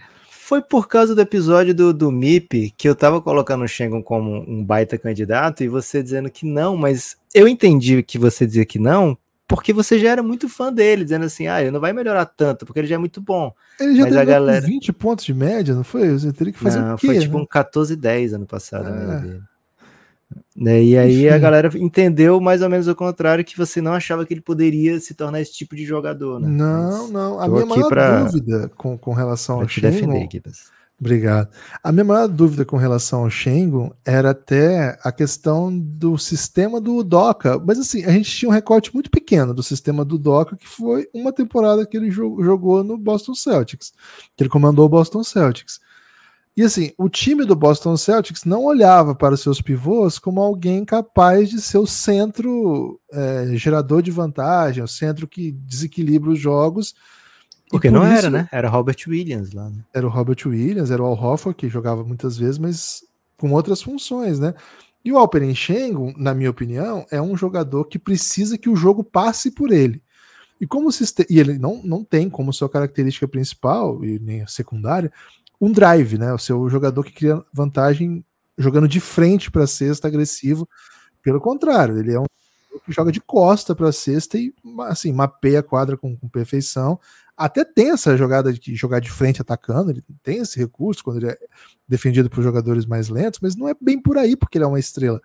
[0.51, 4.43] foi por causa do episódio do, do MIP que eu tava colocando o Shengon como
[4.45, 8.77] um baita candidato e você dizendo que não, mas eu entendi que você dizia que
[8.77, 9.17] não,
[9.47, 12.65] porque você já era muito fã dele, dizendo assim, ah, ele não vai melhorar tanto,
[12.65, 13.53] porque ele já é muito bom.
[13.79, 16.09] Ele já mas a galera 20 pontos de média, não foi?
[16.09, 17.43] Você teria que fazer não, o quê, Foi tipo né?
[17.43, 19.39] um 14 10 ano passado, é.
[20.55, 20.83] Né?
[20.83, 21.29] E aí Enfim.
[21.29, 24.99] a galera entendeu mais ou menos o contrário, que você não achava que ele poderia
[24.99, 26.47] se tornar esse tipo de jogador, né?
[26.47, 27.39] Não, Mas não.
[27.39, 28.23] A minha maior pra...
[28.23, 30.27] dúvida com, com relação ao Shengon...
[31.01, 31.49] Obrigado.
[31.83, 37.03] A minha maior dúvida com relação ao Shengon era até a questão do sistema do
[37.03, 37.57] Doca.
[37.57, 41.09] Mas assim, a gente tinha um recorte muito pequeno do sistema do Doca, que foi
[41.11, 43.93] uma temporada que ele jogou no Boston Celtics,
[44.37, 45.79] que ele comandou o Boston Celtics.
[46.55, 50.83] E assim, o time do Boston Celtics não olhava para os seus pivôs como alguém
[50.83, 56.93] capaz de ser o centro é, gerador de vantagem, o centro que desequilibra os jogos.
[57.69, 58.49] Porque por não isso, era, né?
[58.51, 59.69] Era Robert Williams lá.
[59.69, 59.83] Né?
[59.93, 63.01] Era o Robert Williams, era o Al Horford, que jogava muitas vezes, mas
[63.37, 64.53] com outras funções, né?
[65.03, 69.03] E o Alperen Schengen, na minha opinião, é um jogador que precisa que o jogo
[69.03, 70.03] passe por ele.
[70.59, 70.89] E como
[71.27, 75.11] e ele não, não tem como sua característica principal e nem secundária
[75.61, 76.33] um drive, né?
[76.33, 78.25] O seu jogador que cria vantagem
[78.57, 80.67] jogando de frente para a cesta, agressivo.
[81.21, 82.25] Pelo contrário, ele é um
[82.83, 84.51] que joga de costa para a cesta e
[84.87, 86.99] assim mapeia a quadra com, com, perfeição.
[87.37, 91.29] Até tem essa jogada de jogar de frente atacando, ele tem esse recurso quando ele
[91.29, 91.37] é
[91.87, 94.79] defendido por jogadores mais lentos, mas não é bem por aí porque ele é uma
[94.79, 95.21] estrela.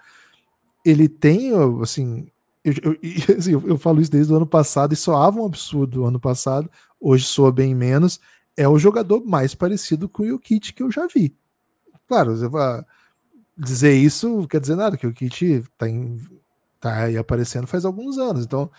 [0.84, 2.30] Ele tem, assim,
[2.62, 2.96] eu, eu,
[3.38, 6.70] assim, eu falo isso desde o ano passado e soava um absurdo ano passado,
[7.00, 8.20] hoje soa bem menos
[8.56, 11.36] é o jogador mais parecido com o Jokic que eu já vi.
[12.08, 12.34] Claro,
[13.56, 15.86] dizer isso quer dizer nada, que o Jokic tá,
[16.80, 18.44] tá aí aparecendo faz alguns anos.
[18.44, 18.70] Então,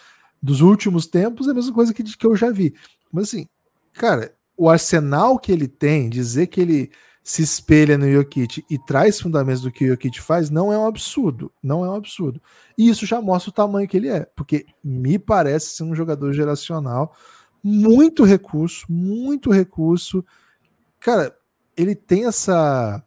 [0.42, 2.74] dos últimos tempos é a mesma coisa que, que eu já vi.
[3.12, 3.48] Mas assim,
[3.94, 6.92] cara, o arsenal que ele tem, dizer que ele
[7.28, 10.88] se espelha no Jokic e traz fundamentos do que o Jokic faz, não é um
[10.88, 11.52] absurdo.
[11.62, 12.42] Não é um absurdo.
[12.78, 16.32] E isso já mostra o tamanho que ele é, porque me parece ser um jogador
[16.32, 17.14] geracional,
[17.68, 20.24] muito recurso, muito recurso.
[21.00, 21.36] Cara,
[21.76, 23.04] ele tem essa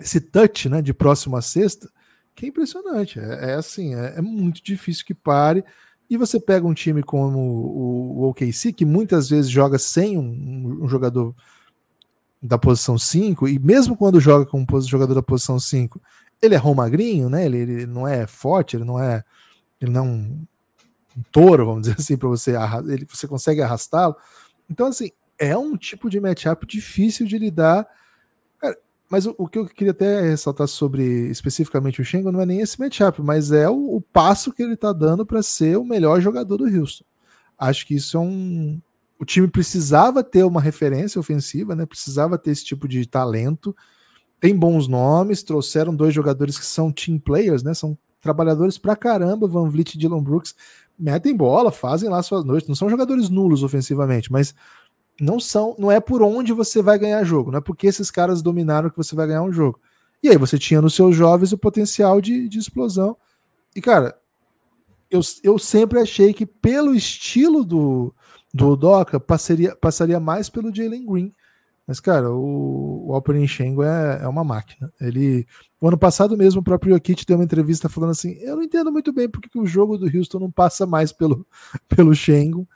[0.00, 1.90] esse touch, né, de próxima sexta,
[2.32, 3.18] que é impressionante.
[3.18, 5.64] É, é assim, é, é, muito difícil que pare.
[6.08, 10.84] E você pega um time como o, o OKC, que muitas vezes joga sem um,
[10.84, 11.34] um jogador
[12.40, 16.00] da posição 5, e mesmo quando joga com um jogador da posição 5,
[16.40, 17.44] ele é romagrinho, né?
[17.44, 19.24] Ele, ele, não é forte, ele não é.
[19.80, 20.46] Ele não é um,
[21.18, 22.54] um touro, vamos dizer assim, para você
[22.86, 24.16] ele, você consegue arrastá-lo.
[24.70, 27.86] Então, assim, é um tipo de matchup difícil de lidar.
[28.60, 28.76] Cara,
[29.08, 32.60] mas o, o, que eu queria até ressaltar sobre especificamente o Shengo não é nem
[32.60, 36.20] esse matchup, mas é o, o passo que ele está dando para ser o melhor
[36.20, 37.04] jogador do Houston.
[37.58, 38.80] Acho que isso é um,
[39.18, 41.84] o time precisava ter uma referência ofensiva, né?
[41.84, 43.74] Precisava ter esse tipo de talento.
[44.40, 47.74] Tem bons nomes, trouxeram dois jogadores que são team players, né?
[47.74, 50.54] São trabalhadores pra caramba, Van Vliet e Dylan Brooks,
[50.98, 52.68] metem bola, fazem lá suas noites.
[52.68, 54.54] Não são jogadores nulos ofensivamente, mas
[55.20, 58.40] não são, não é por onde você vai ganhar jogo, não é porque esses caras
[58.40, 59.80] dominaram que você vai ganhar um jogo.
[60.22, 63.16] E aí você tinha nos seus jovens o potencial de, de explosão.
[63.74, 64.16] E cara,
[65.10, 68.14] eu, eu sempre achei que pelo estilo do,
[68.52, 71.34] do Udoka passaria, passaria mais pelo Jalen Green.
[71.88, 74.92] Mas, cara, o, o Alperin Shengo é, é uma máquina.
[75.00, 75.46] Ele.
[75.80, 78.92] O ano passado mesmo, o próprio Jokic deu uma entrevista falando assim: Eu não entendo
[78.92, 81.46] muito bem porque que o jogo do Houston não passa mais pelo,
[81.88, 82.68] pelo Shengo.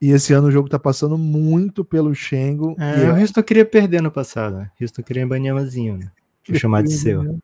[0.00, 2.76] E esse ano o jogo tá passando muito pelo Shengo.
[2.78, 4.56] É, o Houston queria perder no passado.
[4.58, 4.70] Né?
[4.80, 6.10] Houston queria Banyamazinho, né?
[6.48, 7.40] Vou chamar de seu.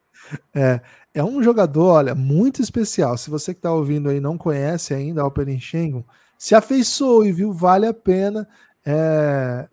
[0.55, 0.81] É,
[1.12, 3.18] é um jogador, olha, muito especial.
[3.18, 6.07] Se você que tá ouvindo aí não conhece ainda Alperin Shengo,
[6.39, 7.53] se afeiçoe, viu?
[7.53, 8.49] Vale a pena.
[8.85, 9.68] É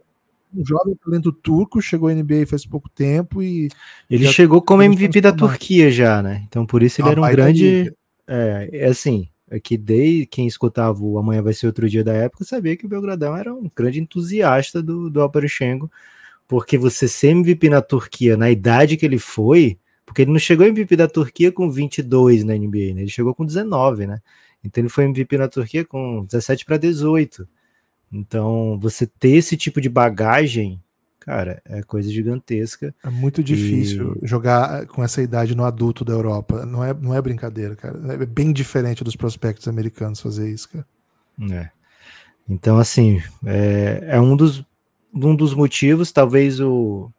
[0.56, 3.70] um jovem talento turco, chegou à NBA faz pouco tempo e.
[4.10, 6.44] Ele chegou como MVP da Turquia já, né?
[6.48, 7.94] Então por isso ele era um grande.
[8.28, 12.14] É, é assim, é que dei quem escutava o Amanhã Vai Ser Outro Dia da
[12.14, 15.92] época sabia que o Belgradão era um grande entusiasta do, do Alperichenko,
[16.48, 20.66] porque você ser MVP na Turquia na idade que ele foi, porque ele não chegou
[20.66, 23.02] MVP da Turquia com 22 na NBA, né?
[23.02, 24.22] Ele chegou com 19, né?
[24.64, 27.48] Então ele foi MVP na Turquia com 17 para 18.
[28.14, 30.80] Então, você ter esse tipo de bagagem,
[31.20, 32.94] cara, é coisa gigantesca.
[33.04, 34.28] É muito difícil e...
[34.28, 36.64] jogar com essa idade no adulto da Europa.
[36.64, 38.14] Não é, não é brincadeira, cara.
[38.14, 40.86] É bem diferente dos prospectos americanos fazer isso, cara.
[41.52, 41.70] É.
[42.48, 44.64] Então, assim, é, é um, dos,
[45.12, 47.12] um dos motivos, talvez o.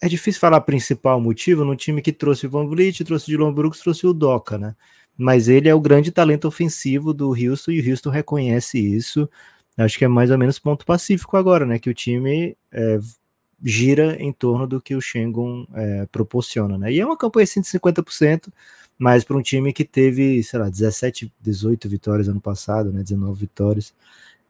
[0.00, 3.52] É difícil falar principal motivo no time que trouxe o Van Vliet, trouxe o Dylan
[3.52, 4.76] Brooks, trouxe o Doca, né?
[5.16, 9.28] Mas ele é o grande talento ofensivo do Houston e o Houston reconhece isso.
[9.76, 11.78] Acho que é mais ou menos ponto pacífico agora, né?
[11.78, 12.98] Que o time é,
[13.62, 16.92] gira em torno do que o Shengun é, proporciona, né?
[16.92, 18.52] E é uma campanha de 150%,
[18.98, 23.02] mas para um time que teve, sei lá, 17, 18 vitórias ano passado, né?
[23.02, 23.94] 19 vitórias.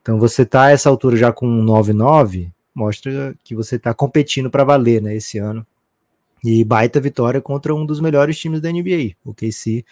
[0.00, 4.64] Então você tá a essa altura já com 9-9, mostra que você tá competindo para
[4.64, 5.14] valer, né?
[5.14, 5.66] Esse ano.
[6.44, 9.84] E baita vitória contra um dos melhores times da NBA, o KC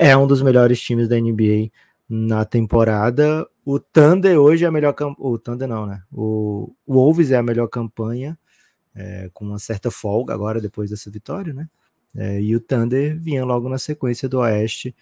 [0.00, 1.70] é um dos melhores times da NBA
[2.08, 3.44] na temporada.
[3.64, 5.28] O Thunder hoje é a melhor campanha.
[5.28, 6.00] O Thunder não, né?
[6.12, 8.38] O, Wolves é a melhor campanha,
[8.94, 11.68] é, com uma certa folga agora, depois dessa vitória, né?
[12.16, 14.94] É, e o Thunder vinha logo na sequência do Oeste.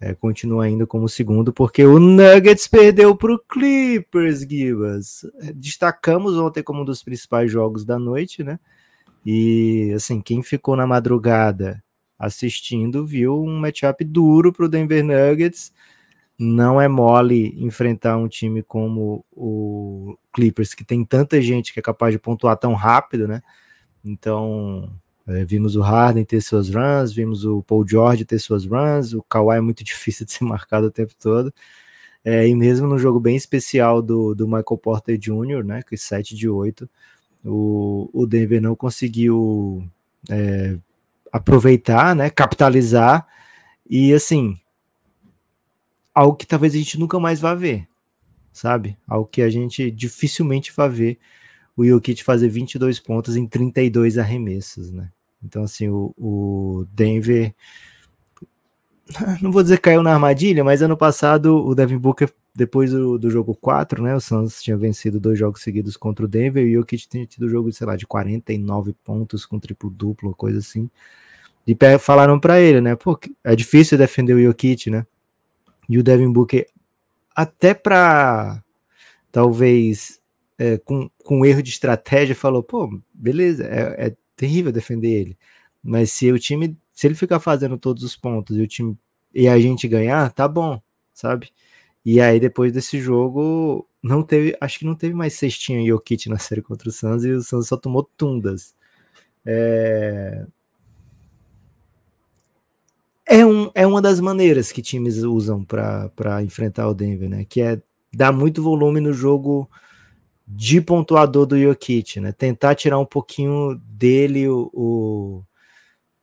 [0.00, 5.24] É, continua ainda como segundo, porque o Nuggets perdeu para o Clippers, Gibas.
[5.54, 8.58] Destacamos ontem como um dos principais jogos da noite, né?
[9.24, 11.81] E assim, quem ficou na madrugada
[12.22, 15.72] assistindo, viu um matchup duro para o Denver Nuggets.
[16.38, 21.82] Não é mole enfrentar um time como o Clippers, que tem tanta gente que é
[21.82, 23.42] capaz de pontuar tão rápido, né?
[24.04, 24.88] Então,
[25.26, 29.22] é, vimos o Harden ter suas runs, vimos o Paul George ter suas runs, o
[29.22, 31.52] Kawhi é muito difícil de ser marcado o tempo todo.
[32.24, 36.36] É, e mesmo no jogo bem especial do, do Michael Porter Jr., né, que 7
[36.36, 36.88] de 8,
[37.44, 39.84] o, o Denver não conseguiu
[40.30, 40.78] é,
[41.32, 43.26] aproveitar, né, capitalizar
[43.88, 44.56] e assim,
[46.14, 47.88] algo que talvez a gente nunca mais vá ver,
[48.52, 48.96] sabe?
[49.08, 51.18] Algo que a gente dificilmente vai ver
[51.76, 55.10] o Jokic fazer 22 pontos em 32 arremessos, né?
[55.42, 57.54] Então assim, o, o Denver
[59.40, 63.30] não vou dizer caiu na armadilha, mas ano passado o Devin Booker, depois do, do
[63.30, 64.14] jogo 4, né?
[64.14, 67.48] O Suns tinha vencido dois jogos seguidos contra o Denver e o Jokic tinha tido
[67.48, 70.90] jogo, sei lá, de 49 pontos com triplo-duplo, coisa assim.
[71.66, 72.96] E falaram para ele, né?
[72.96, 75.06] Pô, é difícil defender o Jokic, né?
[75.88, 76.66] E o Devin Booker,
[77.34, 78.62] até para
[79.30, 80.20] talvez
[80.58, 85.38] é, com, com erro de estratégia, falou: pô, beleza, é, é terrível defender ele.
[85.82, 88.96] Mas se o time, se ele ficar fazendo todos os pontos e o time
[89.34, 90.80] e a gente ganhar, tá bom,
[91.12, 91.50] sabe?
[92.04, 96.28] E aí depois desse jogo não teve, acho que não teve mais cestinha e Jokic
[96.28, 98.74] na série contra o Suns e o Suns só tomou tundas.
[99.46, 100.46] É...
[103.26, 107.44] É, um, é uma das maneiras que times usam para enfrentar o Denver, né?
[107.44, 109.70] Que é dar muito volume no jogo
[110.46, 112.32] de pontuador do Jokic, né?
[112.32, 115.44] Tentar tirar um pouquinho dele o, o,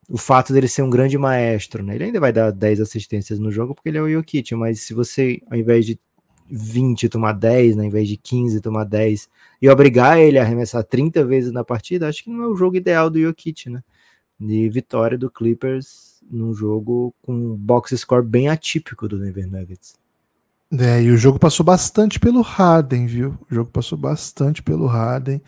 [0.08, 1.94] o, fato dele ser um grande maestro, né?
[1.94, 4.94] Ele ainda vai dar 10 assistências no jogo porque ele é o Jokic, mas se
[4.94, 5.98] você, ao invés de
[6.50, 9.28] 20 tomar 10, né, ao invés de 15 tomar 10,
[9.62, 12.76] e obrigar ele a arremessar 30 vezes na partida, acho que não é o jogo
[12.76, 13.82] ideal do Jokic, né?
[14.38, 19.94] De vitória do Clippers num jogo com um box score bem atípico do Denver Nuggets.
[20.78, 23.36] É, e o jogo passou bastante pelo Harden, viu?
[23.50, 25.42] O jogo passou bastante pelo Harden.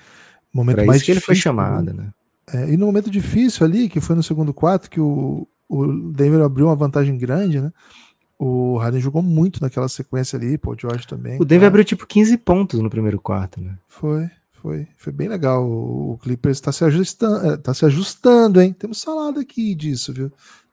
[0.53, 2.11] Momento pra mais isso que ele foi chamado, né?
[2.53, 6.43] É, e no momento difícil ali, que foi no segundo quarto, que o, o Denver
[6.43, 7.72] abriu uma vantagem grande, né?
[8.37, 11.37] O Harden jogou muito naquela sequência ali, pô, o George também.
[11.37, 11.66] O Denver claro.
[11.66, 13.78] abriu tipo 15 pontos no primeiro quarto, né?
[13.87, 14.89] Foi, foi.
[14.97, 15.64] Foi bem legal.
[15.64, 18.72] O Clippers está se ajustando, é, tá se ajustando, hein?
[18.76, 20.33] Temos falado aqui disso, viu?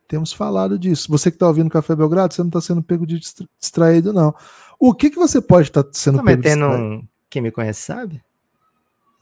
[0.10, 1.08] Temos falado disso.
[1.12, 3.20] Você que está ouvindo Café Belgrado, você não está sendo pego de
[3.60, 4.34] distraído, não.
[4.80, 7.08] O que, que você pode estar tá sendo tô pego metendo um...
[7.30, 8.20] Quem me conhece sabe?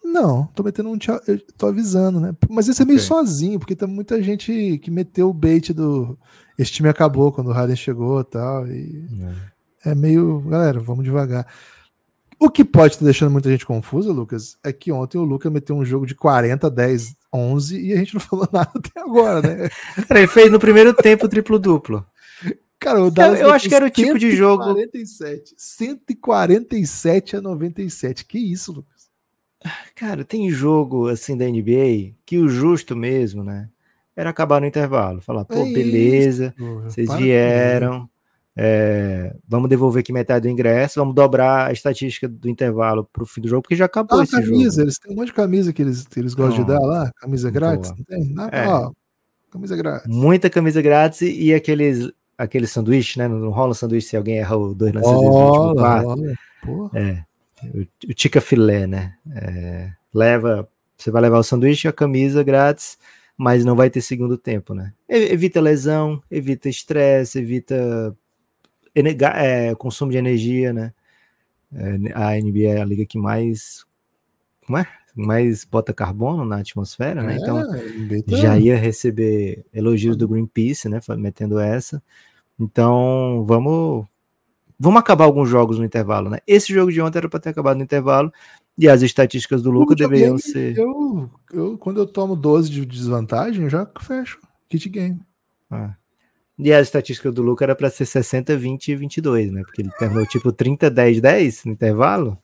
[0.01, 0.97] Não, tô metendo um.
[1.27, 2.33] Eu tô avisando, né?
[2.49, 3.07] Mas esse é meio okay.
[3.07, 6.17] sozinho, porque tem muita gente que meteu o bait do.
[6.57, 9.29] Esse time acabou quando o Harden chegou tal, e tal.
[9.83, 9.91] É.
[9.91, 10.39] é meio.
[10.47, 11.45] Galera, vamos devagar.
[12.39, 15.75] O que pode estar deixando muita gente confusa, Lucas, é que ontem o Lucas meteu
[15.75, 19.69] um jogo de 40, 10, 11 e a gente não falou nada até agora, né?
[20.09, 22.05] ele fez no primeiro tempo triplo-duplo.
[22.79, 24.63] Cara, o Dallas eu, eu acho que era o tipo de jogo.
[24.63, 28.25] 147, 147 a 97.
[28.25, 29.09] Que isso, Lucas?
[29.95, 33.67] Cara, tem jogo assim da NBA que o justo mesmo, né?
[34.15, 35.21] Era acabar no intervalo.
[35.21, 38.09] Falar, pô, é beleza, isso, vocês vieram.
[38.59, 43.25] É, vamos devolver aqui metade do ingresso, vamos dobrar a estatística do intervalo para o
[43.27, 44.81] fim do jogo, porque já acabou ah, esse camisa, jogo.
[44.81, 47.51] Eles têm um monte de camisa que eles, que eles gostam de dar lá, camisa
[47.51, 48.33] grátis, não tem?
[48.33, 48.67] Não, é.
[48.67, 48.91] ó,
[49.51, 50.07] camisa grátis.
[50.07, 53.27] Muita camisa grátis e, aqueles, aqueles sanduíches, né?
[53.27, 56.19] Não rola sanduíche se alguém erra o dois último quarto.
[56.95, 57.23] É,
[57.63, 59.13] o, o tica filé, né?
[59.35, 62.97] É, leva, você vai levar o sanduíche e a camisa grátis,
[63.37, 64.93] mas não vai ter segundo tempo, né?
[65.07, 68.17] Evita lesão, evita estresse, evita
[69.35, 70.93] é, consumo de energia, né?
[71.73, 73.85] É, a NBA é a liga que mais.
[74.65, 74.87] Como é?
[75.15, 77.37] Mais bota carbono na atmosfera, né?
[77.37, 80.99] Então é, já ia receber elogios do Greenpeace, né?
[81.17, 82.01] Metendo essa.
[82.59, 84.05] Então vamos.
[84.79, 86.37] Vamos acabar alguns jogos no intervalo, né?
[86.45, 88.31] Esse jogo de ontem era para ter acabado no intervalo
[88.77, 90.77] e as estatísticas do Luca deveriam ser.
[90.77, 94.39] Eu, eu, quando eu tomo 12 de desvantagem, eu já fecho.
[94.69, 95.19] Kit game.
[95.71, 95.95] Ah.
[96.57, 99.61] E a estatística do Luca era para ser 60, 20 e 22, né?
[99.63, 102.37] Porque ele terminou tipo 30, 10, 10 no intervalo,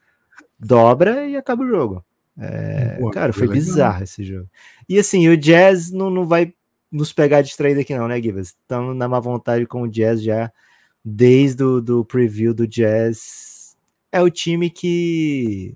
[0.59, 2.05] dobra e acaba o jogo.
[2.37, 3.55] É, Pô, cara, foi legal.
[3.55, 4.47] bizarro esse jogo.
[4.87, 6.53] E assim, o Jazz não, não vai
[6.91, 8.49] nos pegar distraído aqui, não, né, Givas?
[8.49, 10.51] Estamos na má vontade com o Jazz já
[11.03, 13.75] desde o do preview do Jazz.
[14.11, 15.75] É o time que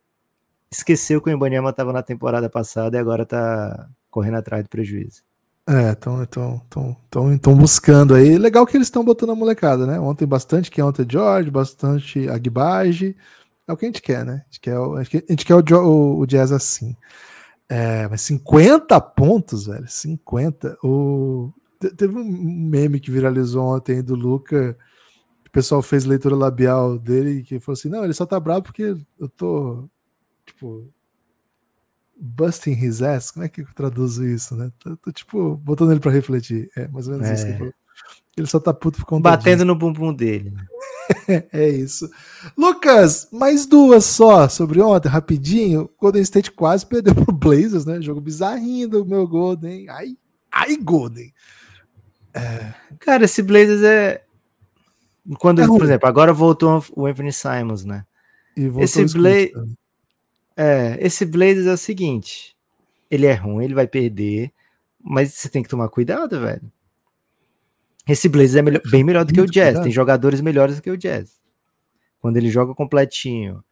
[0.71, 5.23] esqueceu que o Ibanyama estava na temporada passada e agora está correndo atrás do prejuízo.
[5.69, 8.37] É, estão tão, tão, tão, tão buscando aí.
[8.37, 9.99] Legal que eles estão botando a molecada, né?
[9.99, 13.17] Ontem bastante que ontem George, bastante Aguibage.
[13.67, 14.43] É o que a gente quer, né?
[14.43, 16.95] A gente quer, o, a gente quer o, o, o jazz assim.
[17.67, 19.85] É, mas 50 pontos, velho.
[19.85, 20.77] 50.
[20.81, 21.51] O,
[21.97, 24.77] teve um meme que viralizou ontem do Luca.
[25.45, 28.95] O pessoal fez leitura labial dele que falou assim: não, ele só tá bravo porque
[29.19, 29.83] eu tô.
[30.45, 30.87] Tipo,
[32.19, 34.71] busting his ass, como é que eu traduzo isso, né?
[34.79, 36.69] Tô, tô tipo botando ele para refletir.
[36.75, 37.33] É mais ou menos é.
[37.33, 37.73] isso que ele falou.
[38.35, 40.53] Ele só tá puto por conta Batendo no bumbum dele.
[41.51, 42.07] é isso.
[42.55, 45.89] Lucas, mais duas só sobre ontem, rapidinho.
[45.99, 47.99] Golden State quase perdeu pro Blazers, né?
[47.99, 49.89] Jogo bizarrinho do meu Golden.
[49.89, 50.15] Ai,
[50.51, 51.33] ai Golden.
[52.31, 52.73] É...
[52.99, 54.23] Cara, esse Blazers é.
[55.39, 58.05] Quando, é por exemplo, agora voltou o Anthony Simons, né?
[58.55, 59.51] esse Blazers.
[60.57, 62.55] É, esse Blazers é o seguinte:
[63.09, 64.51] ele é ruim, ele vai perder,
[64.99, 66.71] mas você tem que tomar cuidado, velho.
[68.07, 70.89] Esse Blazers é melhor, bem melhor do que o Jazz, tem jogadores melhores do que
[70.89, 71.39] o Jazz.
[72.19, 73.63] Quando ele joga completinho,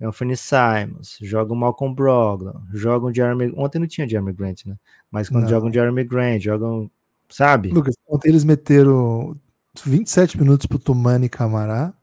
[0.00, 3.52] Anthony Simons, joga o Malcolm Brogdon, joga o Jeremy.
[3.56, 4.76] Ontem não tinha Jeremy Grant, né?
[5.10, 5.50] Mas quando não.
[5.50, 6.90] jogam Jeremy Grant, jogam.
[7.28, 7.70] Sabe?
[7.70, 9.36] Lucas, ontem eles meteram
[9.84, 11.94] 27 minutos pro Tumani Camará.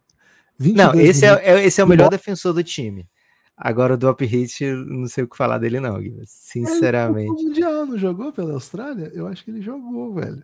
[0.58, 3.08] Não, esse é, é, esse é o melhor defensor do time.
[3.62, 6.24] Agora o Drop Hit, não sei o que falar dele, não, Guilherme.
[6.26, 7.42] Sinceramente.
[7.42, 9.12] Ele mundial não jogou pela Austrália?
[9.14, 10.42] Eu acho que ele jogou, velho.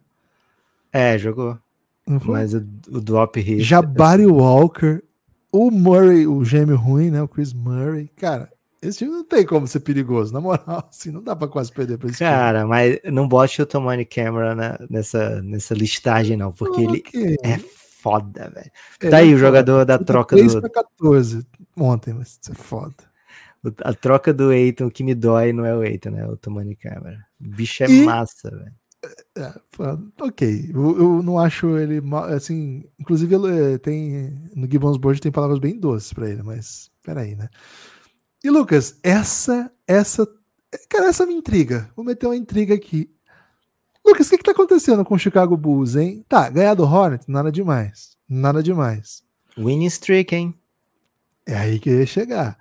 [0.91, 1.57] É, jogou.
[2.05, 2.57] Mas o,
[2.89, 3.63] o Drop Hit.
[3.63, 4.31] Jabari assim...
[4.31, 5.01] Walker,
[5.49, 7.21] o Murray, o gêmeo ruim, né?
[7.21, 8.09] O Chris Murray.
[8.17, 8.51] Cara,
[8.81, 11.97] esse time não tem como ser perigoso, na moral, assim, não dá pra quase perder
[11.97, 12.69] pra esse Cara, time.
[12.69, 17.21] mas não bote o Tomani Camera nessa, nessa listagem, não, porque okay.
[17.21, 18.71] ele é foda, velho.
[19.01, 20.69] É, tá aí o jogador da troca 3 do.
[20.69, 22.95] 14 ontem, mas isso é foda.
[23.83, 26.21] A troca do Eiton que me dói não é o Eiton, né?
[26.21, 27.25] É o Tomani Camera.
[27.39, 28.03] O bicho é e...
[28.03, 28.73] massa, velho.
[29.37, 32.01] É, é ok, eu, eu, não acho ele
[32.35, 32.83] assim.
[32.99, 37.49] Inclusive, ele, tem no Gibbons Board tem palavras bem doces para ele, mas peraí, né?
[38.43, 40.27] E Lucas, essa, essa,
[40.89, 41.89] cara, essa me intriga.
[41.95, 43.09] Vou meter uma intriga aqui.
[44.05, 46.23] Lucas, o que, que tá acontecendo com o Chicago Bulls, hein?
[46.27, 48.15] Tá, ganhar do Hornet, nada demais.
[48.29, 49.23] Nada demais.
[49.57, 50.53] Winning streak, hein?
[51.45, 52.57] É aí que eu ia chegar.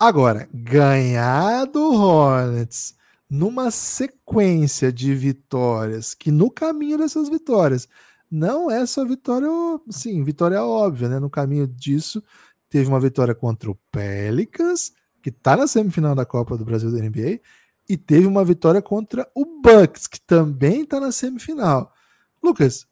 [0.00, 2.94] Agora, ganhar do Hornets
[3.28, 7.88] numa sequência de vitórias, que no caminho dessas vitórias,
[8.30, 9.48] não é só vitória,
[9.90, 11.18] sim, vitória óbvia, né?
[11.18, 12.22] No caminho disso,
[12.70, 16.98] teve uma vitória contra o Pelicans, que está na semifinal da Copa do Brasil da
[16.98, 17.40] NBA,
[17.88, 21.92] e teve uma vitória contra o Bucks, que também está na semifinal.
[22.40, 22.86] Lucas,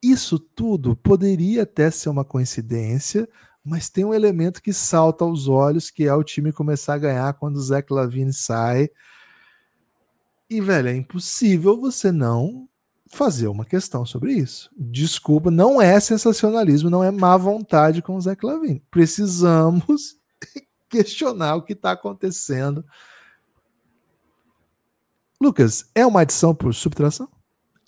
[0.00, 3.28] isso tudo poderia até ser uma coincidência,
[3.64, 7.34] mas tem um elemento que salta aos olhos, que é o time começar a ganhar
[7.34, 8.90] quando o Zach Lavine sai.
[10.50, 12.68] E, velho, é impossível você não
[13.08, 14.70] fazer uma questão sobre isso.
[14.76, 18.82] Desculpa, não é sensacionalismo, não é má vontade com o Zach Lavine.
[18.90, 20.16] Precisamos
[20.88, 22.84] questionar o que está acontecendo.
[25.40, 27.28] Lucas, é uma adição por subtração?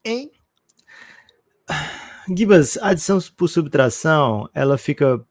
[0.04, 0.30] Hein?
[2.36, 5.24] Gibas, adição por subtração, ela fica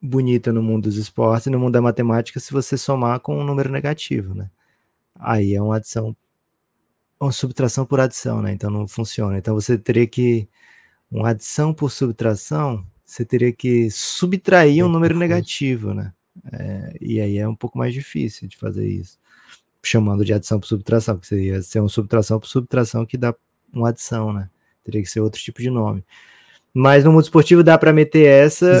[0.00, 3.44] bonita no mundo dos esportes e no mundo da matemática se você somar com um
[3.44, 4.50] número negativo, né?
[5.14, 6.16] Aí é uma adição,
[7.20, 8.52] uma subtração por adição, né?
[8.52, 9.36] Então não funciona.
[9.36, 10.48] Então você teria que,
[11.10, 16.12] uma adição por subtração, você teria que subtrair um número negativo, né?
[16.52, 19.18] É, e aí é um pouco mais difícil de fazer isso,
[19.82, 23.34] chamando de adição por subtração, que seria ser uma subtração por subtração que dá
[23.72, 24.48] uma adição, né?
[24.82, 26.02] Teria que ser outro tipo de nome.
[26.72, 28.72] Mas no mundo esportivo dá para meter essa.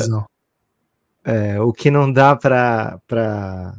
[1.24, 3.78] É, o que não dá para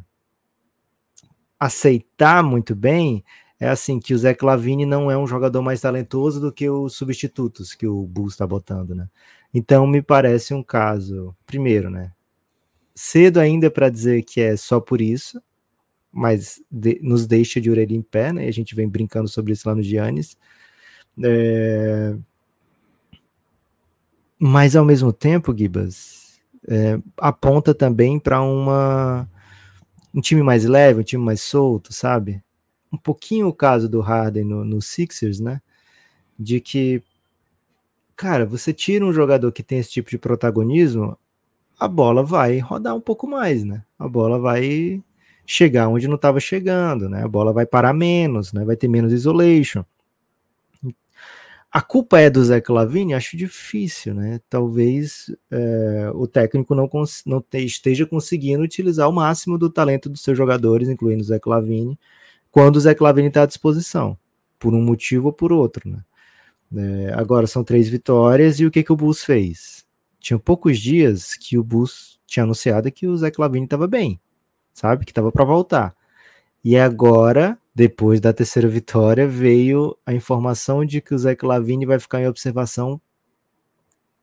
[1.60, 3.24] aceitar muito bem
[3.60, 6.96] é assim que o Zé Clavini não é um jogador mais talentoso do que os
[6.96, 9.08] substitutos que o Bulls está botando, né?
[9.54, 12.12] Então me parece um caso, primeiro, né?
[12.96, 15.42] cedo ainda para dizer que é só por isso,
[16.12, 18.48] mas de, nos deixa de orelha em pé, né?
[18.48, 20.38] A gente vem brincando sobre isso lá no Giannis.
[21.24, 22.16] É...
[24.38, 26.31] Mas ao mesmo tempo, Gibas,
[26.68, 29.28] é, aponta também para uma
[30.14, 32.43] um time mais leve, um time mais solto, sabe?
[32.91, 35.62] Um pouquinho o caso do Harden no, no Sixers, né?
[36.38, 37.01] De que,
[38.16, 41.18] cara, você tira um jogador que tem esse tipo de protagonismo,
[41.80, 43.84] a bola vai rodar um pouco mais, né?
[43.97, 45.01] A bola vai
[45.45, 47.24] chegar onde não estava chegando, né?
[47.24, 48.66] A bola vai parar menos, né?
[48.66, 49.84] Vai ter menos isolation.
[51.72, 53.13] A culpa é do Zé Clavini?
[53.13, 54.41] Acho difícil, né?
[54.49, 56.89] Talvez é, o técnico não,
[57.26, 61.39] não te, esteja conseguindo utilizar o máximo do talento dos seus jogadores, incluindo o Zé
[61.39, 61.97] Clavini,
[62.51, 64.17] quando o Zé Clavini está à disposição,
[64.59, 66.03] por um motivo ou por outro, né?
[66.74, 69.86] É, agora são três vitórias e o que, que o Bulls fez?
[70.22, 74.22] tinha poucos dias que o Bulls tinha anunciado que o Zé Clavini estava bem,
[74.72, 75.03] sabe?
[75.03, 75.95] Que estava para voltar.
[76.63, 81.99] E agora, depois da terceira vitória, veio a informação de que o Zé Clavini vai
[81.99, 83.01] ficar em observação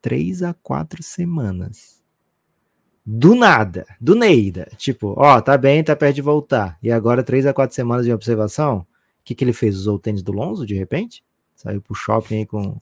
[0.03, 2.03] três a quatro semanas.
[3.05, 4.71] Do nada, do Neida.
[4.77, 6.79] Tipo, ó, tá bem, tá perto de voltar.
[6.83, 8.81] E agora, três a quatro semanas de observação.
[8.81, 8.87] O
[9.25, 9.77] que, que ele fez?
[9.77, 11.25] Usou o tênis do Lonzo, de repente?
[11.57, 12.79] Saiu pro shopping aí com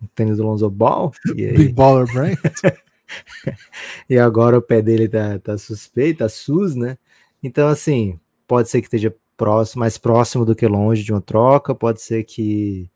[0.00, 1.12] o tênis do Lonzo Ball.
[1.34, 1.56] E aí...
[1.56, 2.38] Big Baller Brand.
[4.08, 6.96] e agora o pé dele tá, tá suspeito, tá sus, né?
[7.42, 11.74] Então, assim, pode ser que esteja próximo, mais próximo do que longe de uma troca,
[11.74, 12.90] pode ser que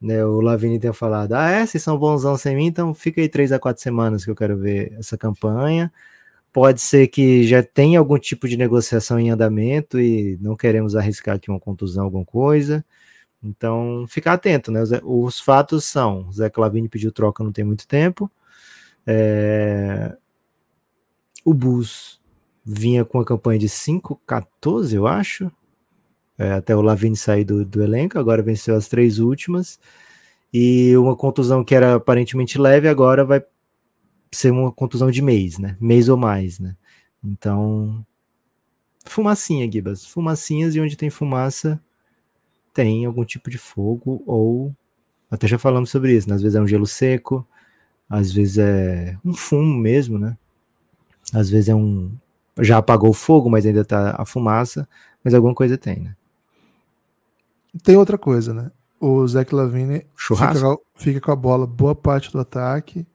[0.00, 3.28] né, o Lavini tenha falado, ah, é, vocês são bonzão sem mim, então fica aí
[3.28, 5.92] três a quatro semanas que eu quero ver essa campanha.
[6.52, 11.36] Pode ser que já tenha algum tipo de negociação em andamento e não queremos arriscar
[11.36, 12.84] aqui uma contusão, alguma coisa.
[13.42, 14.82] Então, ficar atento, né?
[14.82, 18.30] Os, os fatos são: o Zé Clavini pediu troca não tem muito tempo.
[19.06, 20.16] É,
[21.44, 22.20] o Bus
[22.64, 25.50] vinha com a campanha de 5-14, eu acho.
[26.40, 29.78] É, até o Lavini sair do, do elenco, agora venceu as três últimas.
[30.52, 33.44] e uma contusão que era aparentemente leve agora vai
[34.32, 35.76] ser uma contusão de mês, né?
[35.80, 36.76] Mês ou mais, né?
[37.22, 38.04] Então,
[39.04, 40.06] fumacinha, Gibas.
[40.06, 41.78] Fumacinhas e onde tem fumaça
[42.72, 44.74] tem algum tipo de fogo ou
[45.30, 46.36] até já falamos sobre isso, né?
[46.36, 47.46] às vezes é um gelo seco,
[48.08, 50.38] às vezes é um fumo mesmo, né?
[51.34, 52.10] Às vezes é um
[52.60, 54.88] já apagou o fogo, mas ainda tá a fumaça,
[55.22, 56.16] mas alguma coisa tem, né?
[57.82, 58.70] Tem outra coisa, né?
[58.98, 63.06] O Zach Lavine fica, fica, com a bola boa parte do ataque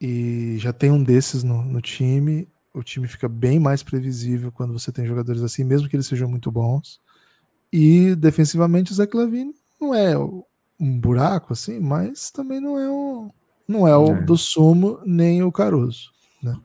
[0.00, 2.48] e já tem um desses no, no time.
[2.74, 6.28] O time fica bem mais previsível quando você tem jogadores assim, mesmo que eles sejam
[6.28, 7.00] muito bons.
[7.72, 13.30] E defensivamente o Zach Lavine não é um buraco assim, mas também não é o
[13.66, 14.22] não é o é.
[14.22, 16.10] do Sumo nem o Caruso,
[16.42, 16.56] né?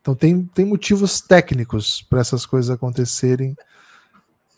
[0.00, 3.54] Então tem, tem motivos técnicos para essas coisas acontecerem.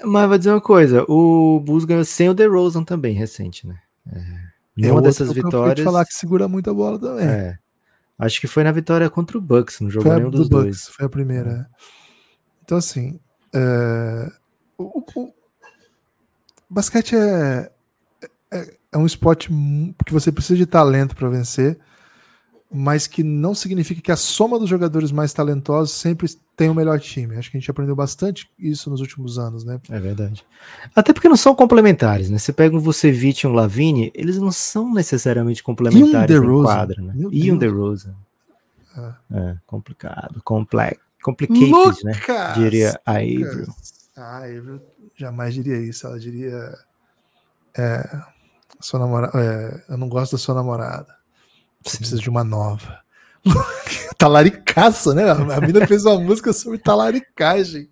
[0.05, 3.79] Mas vou dizer uma coisa, o Bulls ganhou sem o DeRozan também recente, né?
[4.11, 5.85] É, é uma dessas vitórias.
[5.85, 7.27] falar que segura muito a bola também.
[7.27, 7.59] É.
[8.19, 10.89] Acho que foi na vitória contra o Bucks, não jogou nenhum do dos Bucks, dois.
[10.89, 11.51] Foi a primeira.
[11.51, 11.67] É.
[12.63, 13.19] Então assim,
[13.55, 14.31] é...
[14.77, 15.35] o, o,
[16.69, 17.71] basquete é,
[18.51, 19.49] é, é um esporte
[20.05, 21.79] que você precisa de talento para vencer,
[22.73, 27.01] mas que não significa que a soma dos jogadores mais talentosos sempre tem o melhor
[27.01, 27.37] time.
[27.37, 29.81] Acho que a gente aprendeu bastante isso nos últimos anos, né?
[29.91, 30.45] É verdade.
[30.95, 32.39] Até porque não são complementares, né?
[32.39, 37.03] Você pega um Vucevic e um Lavine, eles não são necessariamente complementares um no quadro,
[37.03, 37.13] né?
[37.17, 37.55] Meu e Deus.
[37.55, 38.15] um DeRozan.
[38.97, 39.39] É.
[39.39, 41.01] é complicado, complexo.
[41.23, 42.13] Complicated, Lucas, né?
[42.57, 43.67] Diria a Avril.
[44.17, 44.81] A Avril
[45.17, 46.07] jamais diria isso.
[46.07, 46.75] Ela diria.
[47.77, 48.23] É,
[48.81, 49.39] sua namorada.
[49.39, 51.20] É, eu não gosto da sua namorada.
[51.85, 53.01] Você precisa de uma nova.
[54.19, 55.31] talaricaça, né?
[55.31, 57.89] A mina fez uma música sobre talaricagem.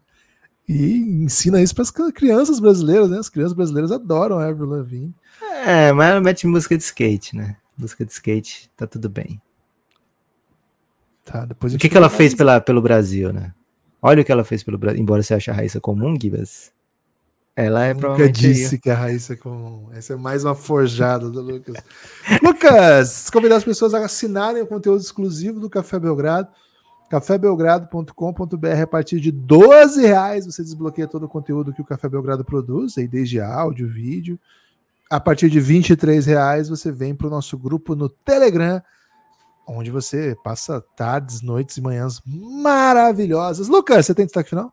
[0.68, 3.18] E ensina isso para as crianças brasileiras, né?
[3.18, 5.14] As crianças brasileiras adoram a Avril Lavigne.
[5.64, 7.56] É, mas ela mete música de skate, né?
[7.76, 9.40] Música de skate, tá tudo bem.
[11.24, 13.54] Tá, depois o que, que ela fez pela, pelo Brasil, né?
[14.00, 16.70] Olha o que ela fez pelo Brasil, embora você ache a Raíssa comum, Gibas.
[17.58, 19.88] Ela é Nunca disse que a Raíssa é comum.
[19.92, 21.74] Essa é mais uma forjada do Lucas.
[22.40, 26.46] Lucas, convidar as pessoas a assinarem o conteúdo exclusivo do Café Belgrado.
[27.10, 32.44] cafébelgrado.com.br a partir de 12 reais você desbloqueia todo o conteúdo que o Café Belgrado
[32.44, 34.38] produz, aí desde áudio, vídeo.
[35.10, 38.80] A partir de 23 reais você vem para o nosso grupo no Telegram,
[39.66, 43.66] onde você passa tardes, noites e manhãs maravilhosas.
[43.66, 44.72] Lucas, você tem destaque final?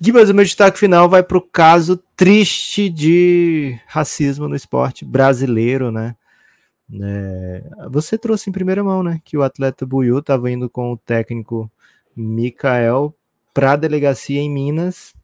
[0.00, 5.90] Gibas, o meu destaque final vai para o caso triste de racismo no esporte brasileiro,
[5.90, 6.16] né?
[7.00, 9.20] É, você trouxe em primeira mão, né?
[9.24, 11.70] Que o atleta Buiu estava indo com o técnico
[12.14, 13.14] Mikael
[13.54, 15.14] para a delegacia em Minas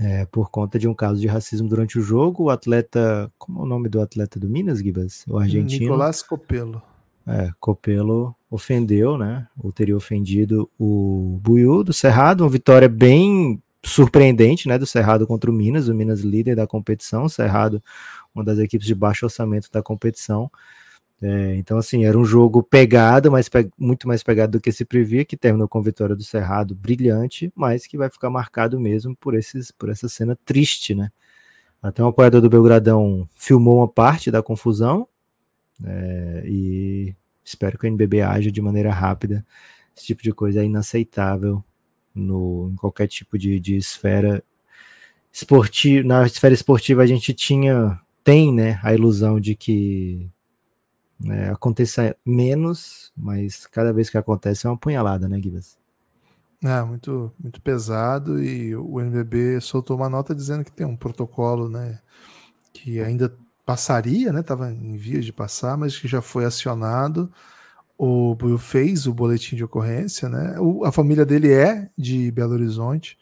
[0.00, 2.44] é, por conta de um caso de racismo durante o jogo.
[2.44, 5.24] O atleta, como é o nome do atleta do Minas, Gibas?
[5.28, 5.82] O argentino.
[5.82, 6.82] Nicolás Copelo.
[7.26, 9.46] É, Copelo ofendeu, né?
[9.58, 15.50] Ou teria ofendido o Buiu do Cerrado, uma vitória bem surpreendente, né, do Cerrado contra
[15.50, 17.82] o Minas, o Minas líder da competição, o Cerrado
[18.34, 20.50] uma das equipes de baixo orçamento da competição.
[21.20, 24.84] É, então, assim, era um jogo pegado, mas pe muito mais pegado do que se
[24.84, 29.34] previa, que terminou com vitória do Cerrado brilhante, mas que vai ficar marcado mesmo por,
[29.34, 31.10] esses, por essa cena triste, né?
[31.82, 35.08] Até um apoiador do Belgradão filmou uma parte da confusão
[35.84, 37.14] é, e
[37.44, 39.44] espero que o NBB haja de maneira rápida.
[39.96, 41.64] Esse tipo de coisa é inaceitável
[42.18, 44.42] no, em qualquer tipo de, de esfera
[45.32, 46.06] esportiva.
[46.06, 50.30] Na esfera esportiva a gente tinha, tem, né, a ilusão de que
[51.18, 55.78] né, aconteça menos, mas cada vez que acontece é uma punhalada, né, Gibas?
[56.62, 61.68] É, muito, muito pesado e o NBB soltou uma nota dizendo que tem um protocolo,
[61.68, 62.00] né,
[62.72, 67.30] que ainda passaria, né, estava em vias de passar, mas que já foi acionado
[67.98, 70.54] o Buiu fez o boletim de ocorrência, né?
[70.60, 73.18] O, a família dele é de Belo Horizonte,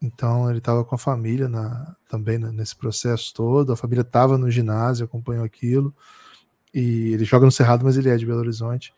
[0.00, 3.72] então ele estava com a família na, também nesse processo todo.
[3.72, 5.92] A família estava no ginásio, acompanhou aquilo.
[6.72, 8.94] E ele joga no Cerrado, mas ele é de Belo Horizonte.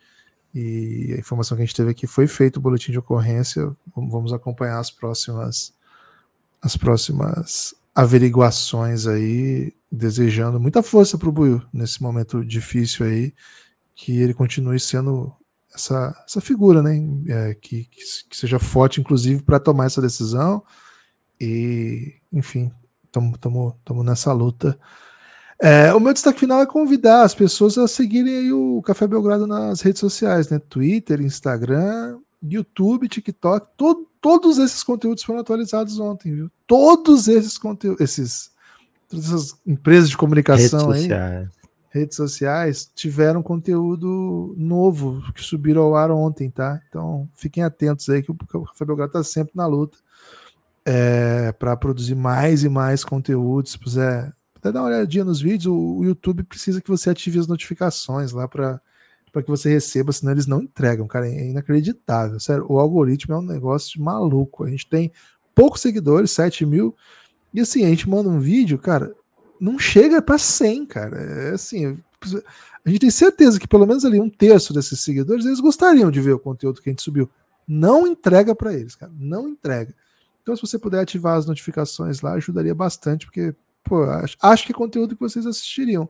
[0.54, 3.74] E a informação que a gente teve aqui foi feito o boletim de ocorrência.
[3.96, 5.72] Vamos acompanhar as próximas
[6.60, 13.34] as próximas averiguações aí, desejando muita força para o Buiu nesse momento difícil aí
[13.94, 15.32] que ele continue sendo
[15.74, 16.96] essa, essa figura, né?
[17.28, 20.62] É, que, que, seja forte, inclusive, para tomar essa decisão.
[21.40, 22.72] E, enfim,
[23.06, 23.38] estamos
[24.04, 24.78] nessa luta.
[25.60, 29.80] É, o meu destaque final é convidar as pessoas a seguirem o Café Belgrado nas
[29.80, 30.58] redes sociais, né?
[30.58, 33.68] Twitter, Instagram, YouTube, TikTok.
[33.76, 36.50] Todo, todos esses conteúdos foram atualizados ontem, viu?
[36.66, 38.50] Todos esses conteúdos, esses,
[39.08, 41.02] todas essas empresas de comunicação aí.
[41.02, 41.63] Sociais
[41.94, 46.82] redes sociais tiveram conteúdo novo que subiram ao ar ontem, tá?
[46.88, 49.96] Então fiquem atentos aí que o Café Belgrado está sempre na luta
[50.84, 53.72] é, para produzir mais e mais conteúdos.
[53.72, 57.46] Se puder, puder dar uma olhadinha nos vídeos, o, YouTube precisa que você ative as
[57.46, 58.80] notificações lá para
[59.32, 61.26] para que você receba, senão eles não entregam, cara.
[61.26, 62.38] É inacreditável.
[62.38, 64.62] Sério, o algoritmo é um negócio maluco.
[64.62, 65.10] A gente tem
[65.52, 66.94] poucos seguidores, 7 mil,
[67.52, 69.12] e assim, a gente manda um vídeo, cara,
[69.60, 71.16] não chega para 100, cara.
[71.16, 71.98] É assim,
[72.84, 76.20] a gente tem certeza que pelo menos ali um terço desses seguidores eles gostariam de
[76.20, 77.30] ver o conteúdo que a gente subiu.
[77.66, 79.12] Não entrega para eles, cara.
[79.18, 79.94] Não entrega.
[80.42, 84.72] Então, se você puder ativar as notificações lá, ajudaria bastante, porque, pô, acho, acho que
[84.72, 86.06] é conteúdo que vocês assistiriam.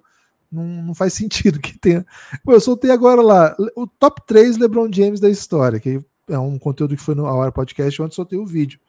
[0.51, 2.05] Não, não faz sentido que tenha.
[2.42, 6.59] Pô, eu soltei agora lá o top 3 LeBron James da história, que é um
[6.59, 8.80] conteúdo que foi no Hora Podcast, onde soltei o vídeo.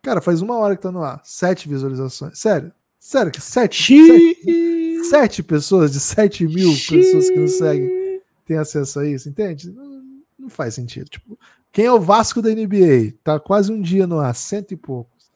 [0.00, 1.20] Cara, faz uma hora que tá no ar.
[1.24, 2.38] Sete visualizações.
[2.38, 2.72] Sério.
[3.06, 8.98] Sério, que sete, sete, sete, pessoas de sete mil pessoas que nos seguem têm acesso
[8.98, 9.70] a isso, entende?
[9.70, 10.02] Não,
[10.36, 11.08] não, faz sentido.
[11.08, 11.38] Tipo,
[11.70, 13.14] quem é o Vasco da NBA?
[13.22, 15.30] Tá quase um dia no ar, cento e poucos.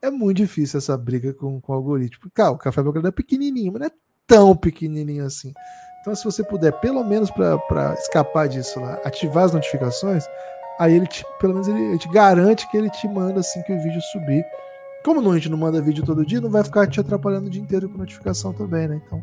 [0.00, 2.30] É muito difícil essa briga com, com o algoritmo.
[2.32, 3.92] Cara, o Café Belgrado é pequenininho, mas não é
[4.26, 5.52] tão pequenininho assim.
[6.00, 10.24] Então, se você puder, pelo menos para escapar disso lá, ativar as notificações,
[10.78, 13.74] aí ele te, pelo menos ele, ele te garante que ele te manda assim que
[13.74, 14.42] o vídeo subir.
[15.04, 17.50] Como não, a gente não manda vídeo todo dia, não vai ficar te atrapalhando o
[17.50, 19.00] dia inteiro com notificação também, né?
[19.06, 19.22] Então,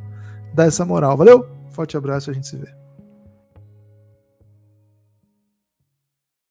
[0.53, 1.15] dá essa moral.
[1.15, 1.47] Valeu?
[1.69, 2.87] Forte abraço e a gente se vê.